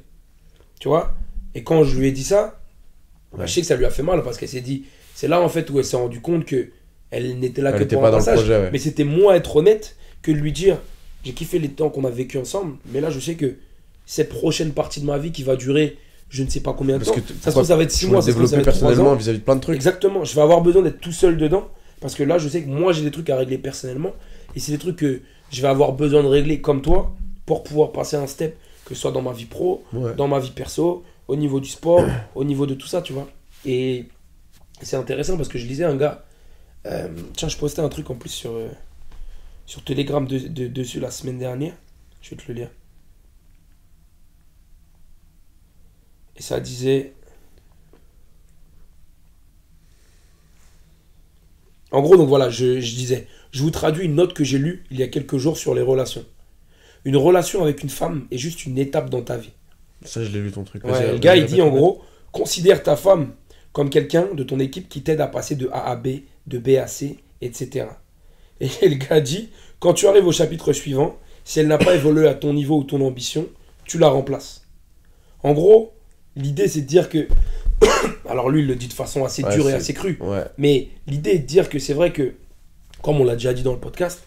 Tu 0.81 0.89
vois? 0.89 1.15
Et 1.55 1.63
quand 1.63 1.85
je 1.85 1.99
lui 1.99 2.09
ai 2.09 2.13
dit 2.13 2.25
ça, 2.25 2.61
bah, 3.37 3.47
je 3.47 3.53
sais 3.53 3.61
que 3.63 3.67
ça 3.67 3.77
lui 3.77 3.85
a 3.87 3.91
fait 3.91 4.03
mal 4.03 4.23
parce 4.23 4.37
qu'elle 4.39 4.49
s'est 4.49 4.61
dit, 4.61 4.85
c'est 5.15 5.29
là 5.29 5.41
en 5.41 5.49
fait 5.49 5.69
où 5.71 5.79
elle 5.79 5.85
s'est 5.85 5.97
rendu 5.97 6.21
compte 6.21 6.45
que 6.45 6.71
elle 7.11 7.39
n'était 7.39 7.63
là 7.63 7.71
Elle 7.71 7.87
que 7.87 7.95
pour 7.95 8.03
pas 8.03 8.09
un 8.09 8.11
dans 8.11 8.19
le 8.19 8.25
passage. 8.25 8.39
projet, 8.41 8.57
ouais. 8.61 8.71
Mais 8.73 8.79
c'était 8.79 9.05
moi 9.05 9.37
être 9.37 9.57
honnête 9.57 9.97
que 10.23 10.33
de 10.33 10.37
lui 10.37 10.53
dire, 10.53 10.79
j'ai 11.25 11.33
kiffé 11.33 11.59
les 11.59 11.69
temps 11.71 11.91
qu'on 11.91 12.05
a 12.05 12.11
vécu 12.11 12.39
ensemble, 12.39 12.77
mais 12.93 13.01
là 13.01 13.11
je 13.11 13.19
sais 13.21 13.35
que 13.35 13.55
cette 14.07 14.29
prochaine 14.29 14.73
partie 14.73 15.01
de 15.01 15.07
ma 15.07 15.19
vie 15.19 15.33
qui 15.33 15.43
va 15.43 15.57
durer, 15.57 15.97
je 16.29 16.43
ne 16.43 16.49
sais 16.51 16.61
pas 16.61 16.73
combien 16.75 16.99
de 16.99 17.05
Parce 17.05 17.17
temps. 17.17 17.23
que 17.23 17.33
ça 17.41 17.47
se 17.47 17.51
trouve 17.51 17.65
ça 17.65 17.77
va 17.77 17.83
être 17.85 17.91
6 17.93 18.07
Je 18.07 18.11
mois, 18.11 18.17
me 18.19 18.23
ça 18.23 18.27
se 18.29 18.33
trouve 18.33 18.47
ça 18.47 18.57
va 18.57 18.63
développer 18.63 18.71
être 18.71 18.79
3 18.79 18.89
personnellement 18.91 19.17
vis-à-vis 19.17 19.39
de 19.39 19.45
plein 19.45 19.57
de 19.57 19.61
trucs. 19.61 19.75
Exactement, 19.77 20.25
je 20.25 20.35
vais 20.35 20.41
avoir 20.43 20.61
besoin 20.61 20.83
d'être 20.83 21.01
tout 21.01 21.13
seul 21.13 21.37
dedans 21.39 21.69
parce 22.01 22.15
que 22.15 22.23
là 22.23 22.39
je 22.39 22.49
sais 22.49 22.63
que 22.63 22.69
moi 22.69 22.93
j'ai 22.93 23.03
des 23.03 23.11
trucs 23.11 23.31
à 23.31 23.37
régler 23.37 23.59
personnellement 23.59 24.13
et 24.55 24.61
c'est 24.61 24.73
des 24.73 24.79
trucs 24.79 24.97
que 24.97 25.21
je 25.53 25.63
vais 25.63 25.69
avoir 25.69 25.93
besoin 25.93 26.23
de 26.23 26.29
régler 26.29 26.61
comme 26.61 26.83
toi 26.83 27.15
pour 27.47 27.63
pouvoir 27.63 27.93
passer 27.93 28.17
un 28.17 28.27
step 28.27 28.57
que 28.85 28.95
ce 28.95 29.01
soit 29.01 29.13
dans 29.13 29.23
ma 29.23 29.33
vie 29.33 29.47
pro, 29.47 29.83
Ouais. 29.95 30.15
dans 30.15 30.29
ma 30.29 30.39
vie 30.39 30.51
perso, 30.51 31.03
au 31.29 31.37
niveau 31.37 31.59
du 31.61 31.71
sport, 31.71 32.05
au 32.35 32.45
niveau 32.45 32.67
de 32.67 32.75
tout 32.75 32.87
ça, 32.87 33.01
tu 33.01 33.15
vois. 33.15 33.27
Et 33.65 34.05
c'est 34.83 34.97
intéressant 34.97 35.39
parce 35.39 35.49
que 35.49 35.57
je 35.57 35.67
lisais 35.67 35.85
un 35.85 35.97
gars, 35.97 36.23
euh, 36.85 37.09
tiens 37.35 37.49
je 37.49 37.57
postais 37.57 37.81
un 37.81 37.89
truc 37.89 38.11
en 38.11 38.15
plus 38.15 38.29
sur, 38.29 38.51
euh, 38.51 38.69
sur 39.67 39.83
Telegram 39.85 40.27
de- 40.27 40.39
de- 40.49 40.69
dessus 40.69 41.01
la 41.01 41.11
semaine 41.11 41.39
dernière, 41.39 41.75
je 42.23 42.31
vais 42.31 42.37
te 42.37 42.49
le 42.49 42.55
lire. 42.55 42.71
Et 46.37 46.43
ça 46.43 46.61
disait, 46.61 47.13
En 51.91 52.03
gros, 52.03 52.17
donc 52.17 52.29
voilà, 52.29 52.51
je, 52.51 52.81
je 52.81 52.95
disais, 52.97 53.29
je 53.53 53.63
vous 53.63 53.71
traduis 53.71 54.07
une 54.07 54.17
note 54.17 54.35
que 54.35 54.43
j'ai 54.43 54.59
lue 54.59 54.83
il 54.91 54.99
y 54.99 55.05
a 55.05 55.09
quelques 55.09 55.37
jours 55.37 55.57
sur 55.57 55.77
les 55.77 55.83
relations. 55.83 56.25
Une 57.05 57.17
relation 57.17 57.63
avec 57.63 57.85
une 57.85 57.89
femme 57.89 58.27
est 58.33 58.39
juste 58.39 58.67
une 58.67 58.79
étape 58.79 59.11
dans 59.11 59.23
ta 59.23 59.37
vie. 59.37 59.53
Ça, 60.03 60.25
je 60.25 60.31
l'ai 60.31 60.41
lu 60.41 60.51
ton 60.51 60.65
truc. 60.65 60.83
Ouais, 60.85 60.91
le 61.13 61.19
gars, 61.19 61.37
il 61.37 61.47
dit 61.47 61.63
en 61.63 61.71
gros, 61.71 62.03
considère 62.33 62.83
ta 62.83 62.97
femme 62.97 63.35
comme 63.73 63.91
quelqu'un 63.91 64.35
de 64.35 64.43
ton 64.43 64.59
équipe 64.59 64.89
qui 64.89 65.03
t'aide 65.03 65.21
à 65.21 65.29
passer 65.29 65.55
de 65.55 65.69
A 65.69 65.89
à 65.89 65.95
B, 65.97 66.09
de 66.49 66.59
B 66.59 66.71
à 66.71 66.89
C, 66.89 67.19
etc. 67.41 67.87
Et 68.61 68.69
le 68.83 68.97
gars 68.97 69.21
dit, 69.21 69.51
quand 69.79 69.95
tu 69.95 70.07
arrives 70.07 70.27
au 70.27 70.33
chapitre 70.33 70.73
suivant, 70.73 71.17
si 71.45 71.61
elle 71.61 71.69
n'a 71.69 71.79
pas 71.79 71.95
évolué 71.95 72.27
à 72.29 72.35
ton 72.35 72.53
niveau 72.53 72.79
ou 72.79 72.85
ton 72.85 73.01
ambition, 73.07 73.47
tu 73.85 73.99
la 73.99 74.09
remplaces. 74.09 74.63
En 75.43 75.53
gros, 75.53 75.93
l'idée 76.37 76.69
c'est 76.69 76.83
de 76.83 76.87
dire 76.87 77.09
que... 77.09 77.29
Alors 78.29 78.51
lui, 78.51 78.63
il 78.63 78.67
le 78.67 78.77
dit 78.77 78.89
de 78.89 78.93
façon 78.93 79.25
assez 79.25 79.45
Ouais, 79.45 79.55
dure 79.55 79.69
et 79.69 79.75
assez 79.75 79.93
crue. 79.93 80.19
Ouais. 80.21 80.45
Mais 80.57 80.89
l'idée 81.07 81.31
est 81.31 81.39
de 81.39 81.47
dire 81.47 81.69
que 81.69 81.79
c'est 81.79 81.93
vrai 81.93 82.13
que, 82.13 82.35
comme 83.03 83.21
on 83.21 83.25
l'a 83.25 83.35
déjà 83.35 83.53
dit 83.53 83.63
dans 83.63 83.73
le 83.73 83.81
podcast, 83.81 84.23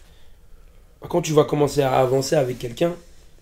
quand 1.00 1.22
tu 1.22 1.32
vas 1.32 1.44
commencer 1.44 1.82
à 1.82 1.98
avancer 1.98 2.36
avec 2.36 2.58
quelqu'un, 2.58 2.94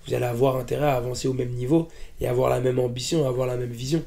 vous 0.06 0.14
allez 0.14 0.24
avoir 0.24 0.56
intérêt 0.56 0.86
à 0.86 0.94
avancer 0.94 1.26
au 1.28 1.32
même 1.32 1.50
niveau 1.50 1.88
et 2.20 2.28
avoir 2.28 2.48
la 2.48 2.60
même 2.60 2.78
ambition, 2.78 3.26
avoir 3.26 3.46
la 3.46 3.56
même 3.56 3.70
vision. 3.70 4.02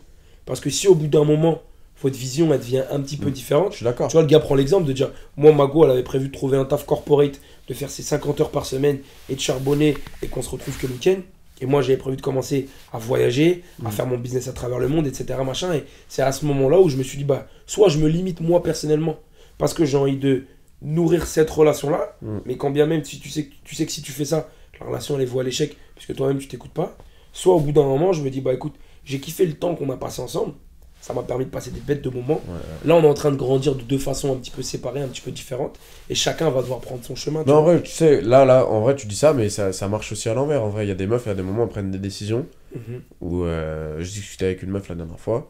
Parce 0.46 0.60
que 0.60 0.70
si 0.70 0.88
au 0.88 0.96
bout 0.96 1.08
d'un 1.08 1.26
moment, 1.26 1.62
votre 2.02 2.18
vision 2.18 2.54
elle 2.54 2.60
devient 2.60 2.84
un 2.92 3.00
petit 3.02 3.18
peu 3.18 3.30
Mm. 3.30 3.34
différente, 3.34 3.72
Je 3.72 3.78
suis 3.78 3.84
d'accord. 3.86 4.08
tu 4.08 4.14
vois, 4.14 4.22
le 4.22 4.28
gars 4.28 4.40
prend 4.40 4.56
l'exemple 4.56 4.86
de 4.88 4.94
dire 4.94 5.12
Moi, 5.38 5.52
Mago, 5.52 5.84
elle 5.86 5.92
avait 5.92 6.04
prévu 6.04 6.28
de 6.30 6.34
trouver 6.34 6.58
un 6.58 6.66
taf 6.66 6.86
corporate, 6.86 7.40
de 7.68 7.74
faire 7.74 7.90
ses 7.90 8.04
50 8.04 8.40
heures 8.42 8.52
par 8.52 8.66
semaine 8.66 9.00
et 9.30 9.36
de 9.36 9.40
charbonner 9.40 9.96
et 10.22 10.28
qu'on 10.28 10.42
se 10.42 10.50
retrouve 10.50 10.78
que 10.78 10.88
le 10.88 10.94
week-end. 10.94 11.18
Et 11.62 11.66
moi, 11.66 11.82
j'avais 11.82 11.98
prévu 11.98 12.16
de 12.16 12.22
commencer 12.22 12.70
à 12.94 12.98
voyager, 13.00 13.64
à 13.86 13.90
Mm. 13.90 13.92
faire 13.92 14.08
mon 14.08 14.18
business 14.18 14.48
à 14.48 14.54
travers 14.54 14.80
le 14.80 14.88
monde, 14.88 15.06
etc. 15.08 15.40
Machin. 15.46 15.74
Et 15.74 15.84
c'est 16.08 16.22
à 16.22 16.32
ce 16.32 16.46
moment-là 16.46 16.80
où 16.80 16.88
je 16.90 16.96
me 16.98 17.04
suis 17.04 17.18
dit 17.18 17.26
bah, 17.26 17.48
Soit 17.68 17.90
je 17.90 17.98
me 17.98 18.08
limite 18.08 18.40
moi 18.42 18.64
personnellement, 18.64 19.18
parce 19.58 19.74
que 19.74 19.84
j'ai 19.86 19.98
envie 19.98 20.18
de 20.18 20.46
nourrir 20.82 21.28
cette 21.28 21.50
relation-là, 21.50 22.16
Mm. 22.22 22.38
mais 22.46 22.56
quand 22.58 22.72
bien 22.72 22.86
même, 22.86 23.04
si 23.04 23.20
tu 23.20 23.30
sais, 23.30 23.46
que- 23.48 23.54
tu 23.66 23.76
sais 23.76 23.86
que 23.86 23.92
si 23.92 24.02
tu 24.02 24.14
fais 24.14 24.24
ça, 24.26 24.50
la 24.80 24.86
relation 24.88 25.16
elle 25.18 25.24
est 25.24 25.26
vouée 25.26 25.42
à 25.42 25.44
l'échec, 25.44 25.76
puisque 25.96 26.16
toi-même 26.16 26.38
tu 26.38 26.48
t'écoutes 26.48 26.72
pas. 26.72 26.98
Soit 27.34 27.54
au 27.54 27.60
bout 27.60 27.74
d'un 27.74 27.84
moment, 27.84 28.14
je 28.14 28.22
me 28.24 28.30
dis 28.30 28.40
Bah 28.40 28.54
écoute, 28.54 28.76
j'ai 29.04 29.20
kiffé 29.20 29.46
le 29.46 29.54
temps 29.54 29.76
qu'on 29.76 29.90
a 29.90 29.98
passé 29.98 30.22
ensemble. 30.22 30.54
Ça 31.02 31.14
m'a 31.14 31.24
permis 31.24 31.46
de 31.46 31.50
passer 31.50 31.72
des 31.72 31.80
bêtes 31.80 32.02
de 32.04 32.10
moments. 32.10 32.42
Ouais, 32.48 32.54
ouais. 32.54 32.88
Là, 32.88 32.96
on 32.96 33.02
est 33.04 33.08
en 33.08 33.14
train 33.14 33.32
de 33.32 33.38
grandir 33.38 33.74
de 33.74 33.82
deux 33.84 33.98
façons 33.98 34.34
un 34.34 34.36
petit 34.38 34.52
peu 34.52 34.62
séparées, 34.62 35.02
un 35.02 35.08
petit 35.08 35.22
peu 35.22 35.32
différentes. 35.32 35.80
Et 36.10 36.14
chacun 36.16 36.50
va 36.50 36.62
devoir 36.62 36.82
prendre 36.82 37.04
son 37.04 37.16
chemin. 37.16 37.44
Non, 37.48 37.56
en 37.56 37.64
vrai, 37.64 37.82
tu 37.82 37.90
sais, 37.92 38.22
là, 38.22 38.44
là, 38.46 38.66
en 38.68 38.82
vrai, 38.82 38.96
tu 38.96 39.08
dis 39.08 39.16
ça, 39.16 39.34
mais 39.34 39.50
ça, 39.50 39.72
ça 39.72 39.88
marche 39.88 40.12
aussi 40.12 40.28
à 40.30 40.34
l'envers. 40.34 40.62
En 40.64 40.70
vrai, 40.70 40.86
il 40.86 40.90
y 40.90 40.92
a 40.92 40.96
des 40.96 41.08
meufs, 41.08 41.24
il 41.26 41.30
y 41.30 41.32
a 41.32 41.36
des 41.36 41.42
moments 41.42 41.62
où 41.62 41.66
elles 41.66 41.70
prennent 41.72 41.90
des 41.92 41.98
décisions. 42.00 42.46
Mhm. 42.76 43.02
Où 43.22 43.46
euh, 43.46 43.96
je 44.00 44.12
discutais 44.12 44.46
avec 44.46 44.62
une 44.62 44.72
meuf 44.72 44.90
la 44.90 44.96
dernière 44.96 45.20
fois. 45.20 45.50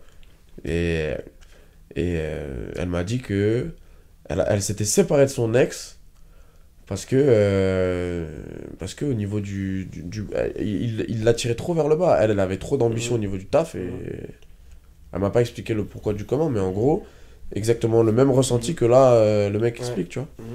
Et, 0.65 1.13
et 1.95 2.15
euh, 2.17 2.71
elle 2.77 2.87
m'a 2.89 3.03
dit 3.03 3.19
que 3.19 3.71
elle, 4.29 4.45
elle 4.47 4.61
s'était 4.61 4.85
séparée 4.85 5.25
de 5.25 5.31
son 5.31 5.55
ex 5.55 5.97
Parce 6.85 7.05
que, 7.05 7.15
euh, 7.17 8.27
parce 8.77 8.93
que 8.93 9.03
au 9.05 9.13
niveau 9.15 9.39
du. 9.39 9.85
du, 9.85 10.03
du- 10.03 10.27
il 10.59 11.05
il 11.09 11.23
l'a 11.23 11.33
tiré 11.33 11.55
trop 11.55 11.73
vers 11.73 11.87
le 11.87 11.95
bas. 11.95 12.19
Elle, 12.21 12.31
elle 12.31 12.39
avait 12.39 12.57
trop 12.57 12.77
d'ambition 12.77 13.13
Mhm. 13.15 13.17
au 13.17 13.21
niveau 13.21 13.37
du 13.37 13.47
taf 13.47 13.73
et. 13.75 13.89
Elle 15.13 15.19
m'a 15.19 15.29
pas 15.29 15.41
expliqué 15.41 15.73
le 15.73 15.83
pourquoi 15.85 16.13
du 16.13 16.25
comment, 16.25 16.49
mais 16.49 16.59
en 16.59 16.71
gros, 16.71 17.05
exactement 17.53 18.03
le 18.03 18.11
même 18.11 18.29
ressenti 18.31 18.75
que 18.75 18.85
là, 18.85 19.13
euh, 19.13 19.49
le 19.49 19.59
mec 19.59 19.75
Ouais. 19.75 19.79
explique, 19.81 20.09
tu 20.09 20.19
vois. 20.19 20.27
Mhm. 20.39 20.45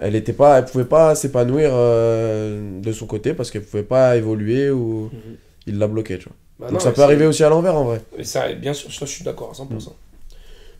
Elle 0.00 0.14
était 0.14 0.32
pas, 0.32 0.58
elle 0.58 0.64
pouvait 0.64 0.84
pas 0.84 1.14
s'épanouir 1.14 1.70
euh, 1.72 2.80
de 2.80 2.92
son 2.92 3.06
côté 3.06 3.34
parce 3.34 3.50
qu'elle 3.50 3.64
pouvait 3.64 3.82
pas 3.82 4.16
évoluer 4.16 4.70
ou 4.70 5.10
Mhm. 5.12 5.36
il 5.66 5.78
l'a 5.78 5.88
bloqué, 5.88 6.18
tu 6.18 6.24
vois. 6.26 6.36
Bah 6.60 6.66
Donc 6.66 6.74
non, 6.74 6.80
ça 6.80 6.92
peut 6.92 7.02
arriver 7.02 7.26
aussi 7.26 7.42
à 7.44 7.48
l'envers 7.48 7.74
en 7.76 7.84
vrai. 7.84 8.00
Et 8.16 8.24
ça, 8.24 8.52
bien 8.52 8.72
sûr, 8.72 8.92
ça, 8.92 9.06
je 9.06 9.10
suis 9.10 9.24
d'accord 9.24 9.50
à 9.50 9.54
100%. 9.54 9.90
Mm. 9.90 9.94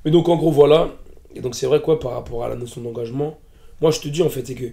Mais 0.04 0.10
donc, 0.10 0.28
en 0.28 0.36
gros, 0.36 0.50
voilà. 0.50 0.90
Et 1.34 1.40
donc, 1.40 1.54
c'est 1.54 1.66
vrai, 1.66 1.80
quoi, 1.82 2.00
par 2.00 2.12
rapport 2.12 2.44
à 2.44 2.48
la 2.48 2.56
notion 2.56 2.80
d'engagement, 2.80 3.38
moi, 3.80 3.90
je 3.90 4.00
te 4.00 4.08
dis, 4.08 4.22
en 4.22 4.28
fait, 4.28 4.44
c'est 4.46 4.54
que, 4.54 4.64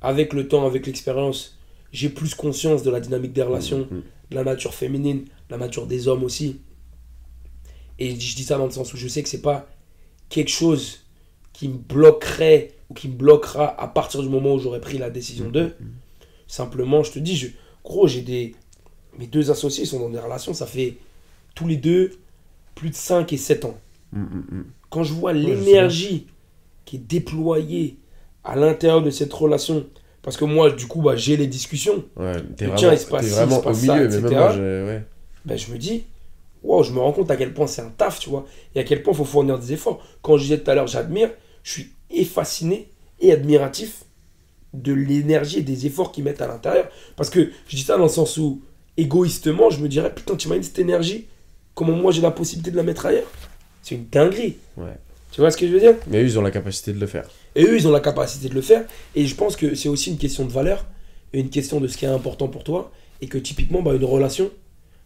avec 0.00 0.32
le 0.32 0.48
temps, 0.48 0.66
avec 0.66 0.86
l'expérience, 0.86 1.56
j'ai 1.92 2.08
plus 2.08 2.34
conscience 2.34 2.82
de 2.82 2.90
la 2.90 2.98
dynamique 3.00 3.32
des 3.32 3.42
relations, 3.42 3.86
Mhm. 3.90 4.02
de 4.30 4.34
la 4.36 4.42
nature 4.44 4.74
féminine, 4.74 5.24
la 5.50 5.56
nature 5.56 5.86
des 5.86 6.08
hommes 6.08 6.24
aussi. 6.24 6.60
Et 8.00 8.10
je 8.18 8.34
dis 8.36 8.44
ça 8.44 8.56
dans 8.58 8.64
le 8.64 8.70
sens 8.72 8.92
où 8.92 8.96
je 8.96 9.06
sais 9.08 9.22
que 9.22 9.28
c'est 9.28 9.42
pas 9.42 9.68
quelque 10.30 10.50
chose 10.50 11.00
qui 11.52 11.68
me 11.68 11.76
bloquerait 11.76 12.72
ou 12.88 12.94
qui 12.94 13.08
me 13.08 13.14
bloquera 13.14 13.80
à 13.80 13.86
partir 13.88 14.22
du 14.22 14.28
moment 14.28 14.54
où 14.54 14.58
j'aurais 14.58 14.80
pris 14.80 14.98
la 14.98 15.10
décision 15.10 15.46
Mhm. 15.46 15.52
d'eux. 15.52 15.74
Simplement, 16.46 17.02
je 17.02 17.12
te 17.12 17.18
dis, 17.18 17.36
je, 17.36 17.48
gros, 17.84 18.06
j'ai 18.08 18.22
des. 18.22 18.54
Mes 19.18 19.26
deux 19.26 19.50
associés 19.50 19.84
sont 19.84 19.98
dans 20.00 20.08
des 20.08 20.18
relations, 20.18 20.54
ça 20.54 20.66
fait 20.66 20.96
tous 21.54 21.66
les 21.68 21.76
deux 21.76 22.12
plus 22.74 22.90
de 22.90 22.94
5 22.94 23.32
et 23.32 23.36
7 23.36 23.64
ans. 23.64 23.76
Mm, 24.12 24.20
mm, 24.22 24.44
mm. 24.50 24.64
Quand 24.88 25.02
je 25.04 25.12
vois 25.12 25.32
l'énergie 25.32 26.26
qui 26.84 26.96
est 26.96 27.00
déployée 27.00 27.98
à 28.44 28.56
l'intérieur 28.56 29.02
de 29.02 29.10
cette 29.10 29.32
relation, 29.32 29.86
parce 30.22 30.36
que 30.36 30.44
moi, 30.44 30.70
du 30.70 30.86
coup, 30.86 31.02
bah, 31.02 31.16
j'ai 31.16 31.36
les 31.36 31.46
discussions, 31.46 32.04
Ouais, 32.16 32.32
t'es 32.56 32.64
vraiment, 32.64 32.76
tien, 32.76 32.92
il 32.92 32.98
se 32.98 33.06
passe 33.06 33.26
vraiment 33.26 33.56
il 33.56 33.60
se 33.60 33.64
passe 33.64 33.82
au 33.82 33.86
ça, 33.86 33.94
milieu, 33.96 34.08
mais 34.08 34.20
même 34.20 34.32
moi, 34.38 34.52
je- 34.52 34.86
ouais. 34.86 35.04
ben, 35.44 35.58
je 35.58 35.72
me 35.72 35.78
dis, 35.78 36.04
wow, 36.62 36.82
je 36.82 36.92
me 36.92 36.98
rends 36.98 37.12
compte 37.12 37.30
à 37.30 37.36
quel 37.36 37.54
point 37.54 37.66
c'est 37.66 37.82
un 37.82 37.90
taf, 37.90 38.18
tu 38.18 38.30
vois, 38.30 38.46
et 38.74 38.80
à 38.80 38.84
quel 38.84 39.02
point 39.02 39.12
il 39.12 39.16
faut 39.16 39.24
fournir 39.24 39.58
des 39.58 39.72
efforts. 39.72 40.04
Quand 40.22 40.36
je 40.36 40.42
disais 40.42 40.58
tout 40.58 40.70
à 40.70 40.74
l'heure, 40.74 40.86
j'admire, 40.86 41.30
je 41.62 41.72
suis 41.72 41.92
et 42.10 42.24
fasciné 42.24 42.90
et 43.20 43.32
admiratif 43.32 44.04
de 44.72 44.92
l'énergie 44.92 45.58
et 45.58 45.62
des 45.62 45.86
efforts 45.86 46.12
qu'ils 46.12 46.24
mettent 46.24 46.42
à 46.42 46.46
l'intérieur. 46.46 46.88
Parce 47.16 47.30
que 47.30 47.50
je 47.68 47.76
dis 47.76 47.82
ça 47.82 47.96
dans 47.96 48.04
le 48.04 48.08
sens 48.08 48.36
où, 48.36 48.62
égoïstement, 48.96 49.70
je 49.70 49.80
me 49.80 49.88
dirais, 49.88 50.14
putain, 50.14 50.36
tu 50.36 50.46
imagines 50.46 50.62
cette 50.62 50.78
énergie, 50.78 51.26
comment 51.74 51.92
moi 51.92 52.12
j'ai 52.12 52.22
la 52.22 52.30
possibilité 52.30 52.70
de 52.70 52.76
la 52.76 52.82
mettre 52.82 53.06
ailleurs? 53.06 53.30
C'est 53.82 53.94
une 53.94 54.06
dinguerie. 54.06 54.56
Ouais. 54.76 54.96
Tu 55.32 55.40
vois 55.40 55.50
ce 55.50 55.56
que 55.56 55.66
je 55.66 55.72
veux 55.72 55.80
dire? 55.80 55.94
Mais 56.08 56.22
eux, 56.22 56.26
ils 56.26 56.38
ont 56.38 56.42
la 56.42 56.50
capacité 56.50 56.92
de 56.92 57.00
le 57.00 57.06
faire. 57.06 57.28
Et 57.54 57.64
eux, 57.64 57.76
ils 57.76 57.86
ont 57.86 57.92
la 57.92 58.00
capacité 58.00 58.48
de 58.48 58.54
le 58.54 58.60
faire. 58.60 58.84
Et 59.14 59.26
je 59.26 59.34
pense 59.34 59.56
que 59.56 59.74
c'est 59.74 59.88
aussi 59.88 60.10
une 60.10 60.18
question 60.18 60.44
de 60.44 60.52
valeur, 60.52 60.86
et 61.32 61.40
une 61.40 61.50
question 61.50 61.80
de 61.80 61.86
ce 61.86 61.96
qui 61.96 62.04
est 62.04 62.08
important 62.08 62.48
pour 62.48 62.64
toi. 62.64 62.90
Et 63.20 63.28
que 63.28 63.38
typiquement, 63.38 63.82
bah, 63.82 63.94
une 63.94 64.04
relation, 64.04 64.50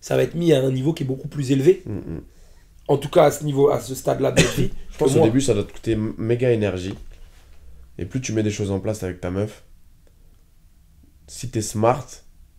ça 0.04 0.16
va 0.16 0.22
être 0.22 0.34
mis 0.34 0.52
à 0.52 0.62
un 0.62 0.70
niveau 0.70 0.92
qui 0.92 1.02
est 1.02 1.06
beaucoup 1.06 1.28
plus 1.28 1.50
élevé. 1.50 1.82
Mm, 1.86 1.94
mm. 1.94 2.22
En 2.88 2.98
tout 2.98 3.08
cas, 3.08 3.24
à 3.24 3.30
ce 3.30 3.42
niveau, 3.42 3.70
à 3.70 3.80
ce 3.80 3.94
stade-là 3.94 4.32
de 4.32 4.42
notre 4.42 4.54
vie. 4.54 4.70
Je 4.92 4.98
pense 4.98 5.12
que 5.12 5.14
au 5.14 5.18
moi. 5.20 5.28
début, 5.28 5.40
ça 5.40 5.54
doit 5.54 5.64
te 5.64 5.72
coûter 5.72 5.96
méga 5.96 6.50
énergie. 6.50 6.92
Et 7.96 8.04
plus 8.04 8.20
tu 8.20 8.34
mets 8.34 8.42
des 8.42 8.50
choses 8.50 8.70
en 8.70 8.80
place 8.80 9.02
avec 9.02 9.22
ta 9.22 9.30
meuf, 9.30 9.62
si 11.26 11.48
t'es 11.48 11.62
smart, 11.62 12.06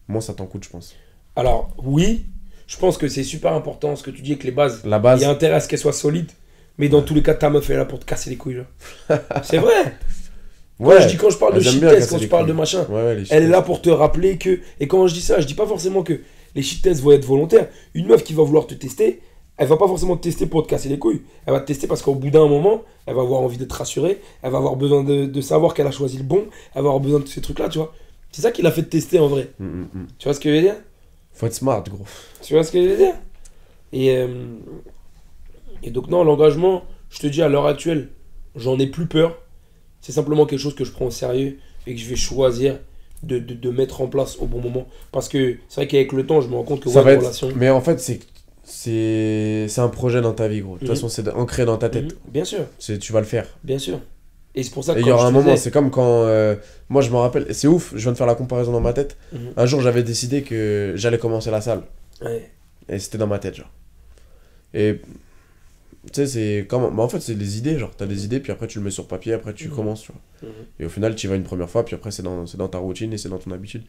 moins 0.08 0.22
ça 0.22 0.34
t'en 0.34 0.48
coûte, 0.48 0.64
je 0.64 0.70
pense. 0.70 0.96
Alors, 1.36 1.72
oui, 1.78 2.26
je 2.66 2.78
pense 2.78 2.98
que 2.98 3.08
c'est 3.08 3.24
super 3.24 3.54
important 3.54 3.96
ce 3.96 4.02
que 4.02 4.10
tu 4.10 4.24
dis 4.24 4.32
avec 4.32 4.44
les 4.44 4.50
bases. 4.50 4.84
La 4.84 4.98
Il 4.98 5.04
base, 5.04 5.22
y 5.22 5.26
a 5.26 5.30
intérêt 5.30 5.58
à 5.58 5.60
ce 5.60 5.68
qu'elles 5.68 5.78
soient 5.78 5.94
solides. 5.94 6.32
Mais 6.80 6.90
dans 6.90 7.04
tous 7.04 7.14
les 7.14 7.22
cas, 7.22 7.36
ta 7.36 7.52
meuf 7.52 7.70
est 7.70 7.78
là 7.78 7.86
pour 7.86 8.00
te 8.00 8.06
casser 8.06 8.32
les 8.32 8.38
couilles. 8.38 8.64
c'est 9.44 9.60
vrai. 9.60 9.96
Quand 10.80 11.00
je 11.00 11.08
dis 11.10 11.18
quand 11.18 11.30
je 11.30 11.38
parle 11.38 11.54
de 11.54 11.60
elles 11.60 11.68
aiment 11.68 11.74
shit 11.74 11.82
bien 11.82 11.90
test, 11.90 12.00
casser 12.00 12.16
quand 12.16 12.22
je 12.24 12.28
parle 12.28 12.48
de 12.48 12.54
machin, 12.54 12.86
ouais, 12.90 13.24
elle 13.30 13.44
est 13.44 13.48
là 13.48 13.62
pour 13.62 13.84
te 13.84 13.92
rappeler 13.92 14.40
que. 14.40 14.62
Et 14.80 14.88
quand 14.88 15.06
je 15.06 15.14
dis 15.14 15.22
ça, 15.22 15.40
je 15.40 15.46
dis 15.46 15.54
pas 15.54 15.68
forcément 15.68 16.02
que 16.02 16.20
les 16.56 16.62
shit 16.62 16.82
tests 16.82 17.02
vont 17.02 17.12
être 17.12 17.26
volontaires. 17.26 17.70
Une 17.94 18.08
meuf 18.08 18.24
qui 18.24 18.34
va 18.34 18.44
vouloir 18.44 18.66
te 18.66 18.74
tester, 18.74 19.22
elle 19.58 19.68
va 19.68 19.78
pas 19.78 19.88
forcément 19.88 20.18
te 20.18 20.24
tester 20.24 20.48
pour 20.48 20.64
te 20.64 20.70
casser 20.70 20.90
les 20.90 21.00
couilles. 21.00 21.22
Elle 21.46 21.54
va 21.54 21.60
te 21.60 21.68
tester 21.68 21.88
parce 21.88 22.02
qu'au 22.02 22.16
bout 22.16 22.30
d'un 22.30 22.48
moment, 22.48 22.84
elle 23.06 23.16
va 23.16 23.22
avoir 23.22 23.42
envie 23.42 23.58
d'être 23.58 23.74
rassurée. 23.74 24.22
Elle 24.42 24.52
va 24.52 24.58
avoir 24.58 24.76
besoin 24.76 25.04
de, 25.04 25.26
de 25.26 25.42
savoir 25.42 25.74
qu'elle 25.74 25.88
a 25.88 25.92
choisi 25.92 26.18
le 26.18 26.24
bon. 26.24 26.46
Elle 26.74 26.82
va 26.82 26.90
avoir 26.90 27.00
besoin 27.00 27.20
de 27.20 27.26
tous 27.26 27.32
ces 27.32 27.42
trucs-là, 27.42 27.70
tu 27.70 27.78
vois. 27.78 27.94
C'est 28.32 28.42
ça 28.42 28.52
qui 28.52 28.62
l'a 28.62 28.72
fait 28.72 28.84
te 28.84 28.90
tester 28.90 29.20
en 29.20 29.28
vrai. 29.28 29.52
Mm, 29.60 29.66
mm, 29.66 29.90
mm. 29.94 30.08
Tu 30.20 30.24
vois 30.26 30.34
ce 30.34 30.40
que 30.40 30.50
je 30.50 30.56
veux 30.56 30.62
dire? 30.62 30.76
Faut 31.32 31.46
être 31.46 31.54
smart, 31.54 31.84
gros. 31.84 32.06
Tu 32.42 32.54
vois 32.54 32.64
ce 32.64 32.72
que 32.72 32.84
je 32.84 32.90
veux 32.90 32.98
dire? 32.98 33.16
Et, 33.94 34.12
euh, 34.12 34.56
et 35.84 35.92
donc, 35.92 36.10
non, 36.10 36.24
l'engagement, 36.24 36.84
je 37.10 37.20
te 37.20 37.28
dis 37.28 37.42
à 37.42 37.48
l'heure 37.48 37.66
actuelle, 37.66 38.10
j'en 38.56 38.78
ai 38.78 38.88
plus 38.88 39.08
peur. 39.08 39.38
C'est 40.02 40.12
simplement 40.12 40.46
quelque 40.46 40.60
chose 40.60 40.76
que 40.76 40.84
je 40.84 40.92
prends 40.92 41.06
au 41.06 41.12
sérieux 41.12 41.60
et 41.88 41.96
que 41.96 42.02
je 42.02 42.10
vais 42.10 42.18
choisir 42.18 42.80
de, 43.26 43.40
de, 43.40 43.54
de 43.54 43.70
mettre 43.70 44.02
en 44.02 44.08
place 44.08 44.38
au 44.40 44.46
bon 44.46 44.60
moment. 44.62 44.88
Parce 45.12 45.28
que 45.30 45.58
c'est 45.68 45.82
vrai 45.82 45.88
qu'avec 45.88 46.14
le 46.14 46.26
temps, 46.26 46.42
je 46.42 46.48
me 46.48 46.56
rends 46.56 46.64
compte 46.64 46.82
que 46.82 46.90
Ça 46.90 47.00
ouais, 47.00 47.06
va 47.06 47.12
être- 47.14 47.22
relation. 47.22 47.50
Mais 47.56 47.70
en 47.70 47.82
fait, 47.82 48.00
c'est 48.00 48.20
c'est 48.64 49.82
un 49.82 49.88
projet 49.90 50.22
dans 50.22 50.34
ta 50.34 50.48
vie, 50.48 50.62
gros. 50.62 50.76
De 50.76 50.80
toute 50.80 50.90
Mhm. 50.90 50.96
façon, 50.96 51.10
c'est 51.10 51.28
ancré 51.30 51.66
dans 51.66 51.78
ta 51.78 51.90
tête. 51.90 52.06
Mhm, 52.06 52.32
Bien 52.32 52.46
sûr, 52.46 52.66
C'est 52.80 52.98
Tu 53.00 53.14
vas 53.14 53.20
le 53.20 53.26
faire. 53.26 53.48
bien 53.64 53.78
sûr. 53.80 54.00
Et 54.58 54.64
c'est 54.64 54.72
pour 54.72 54.84
ça 54.86 54.96
que 54.96 55.00
il 55.02 55.06
y 55.08 55.12
aura 55.12 55.28
un 55.28 55.32
moment, 55.32 55.56
c'est 55.58 55.70
comme 55.72 55.92
quand. 55.92 56.24
euh, 56.24 56.56
moi, 56.90 57.02
je 57.02 57.10
me 57.12 57.18
rappelle, 57.18 57.48
c'est 57.54 57.68
ouf, 57.68 57.92
je 57.94 58.02
viens 58.04 58.14
de 58.14 58.18
faire 58.18 58.26
la 58.26 58.36
comparaison 58.36 58.72
dans 58.72 58.80
ma 58.80 58.94
tête. 58.94 59.18
Mhm. 59.34 59.40
Un 59.58 59.66
jour, 59.66 59.82
j'avais 59.82 60.02
décidé 60.04 60.44
que 60.44 60.94
j'allais 60.96 61.18
commencer 61.18 61.52
la 61.52 61.60
salle. 61.62 61.82
Ouais. 62.24 62.50
Et 62.88 62.98
c'était 63.00 63.18
dans 63.18 63.28
ma 63.28 63.38
tête, 63.40 63.56
genre. 63.56 63.70
Et. 64.74 65.00
Tu 66.12 66.22
sais, 66.22 66.28
c'est 66.28 66.66
comme. 66.68 66.96
bah, 66.96 67.04
en 67.04 67.10
fait, 67.10 67.20
c'est 67.20 67.36
des 67.36 67.58
idées, 67.58 67.80
genre. 67.80 67.92
T'as 67.96 68.06
des 68.06 68.26
idées, 68.26 68.40
puis 68.40 68.52
après, 68.52 68.68
tu 68.68 68.78
le 68.80 68.86
mets 68.86 68.92
sur 68.92 69.08
papier, 69.08 69.34
après, 69.34 69.54
tu 69.54 69.68
Mhm. 69.70 69.76
commences, 69.76 70.02
tu 70.04 70.12
vois. 70.12 70.50
Mhm. 70.50 70.56
Et 70.80 70.86
au 70.86 70.90
final, 70.90 71.16
tu 71.16 71.26
y 71.28 71.30
vas 71.30 71.36
une 71.36 71.44
première 71.44 71.70
fois, 71.70 71.84
puis 71.86 71.96
après, 71.96 72.12
c'est 72.12 72.24
dans, 72.24 72.44
dans 72.44 72.68
ta 72.68 72.78
routine 72.78 73.12
et 73.14 73.18
c'est 73.18 73.30
dans 73.30 73.38
ton 73.40 73.52
habitude. 73.52 73.84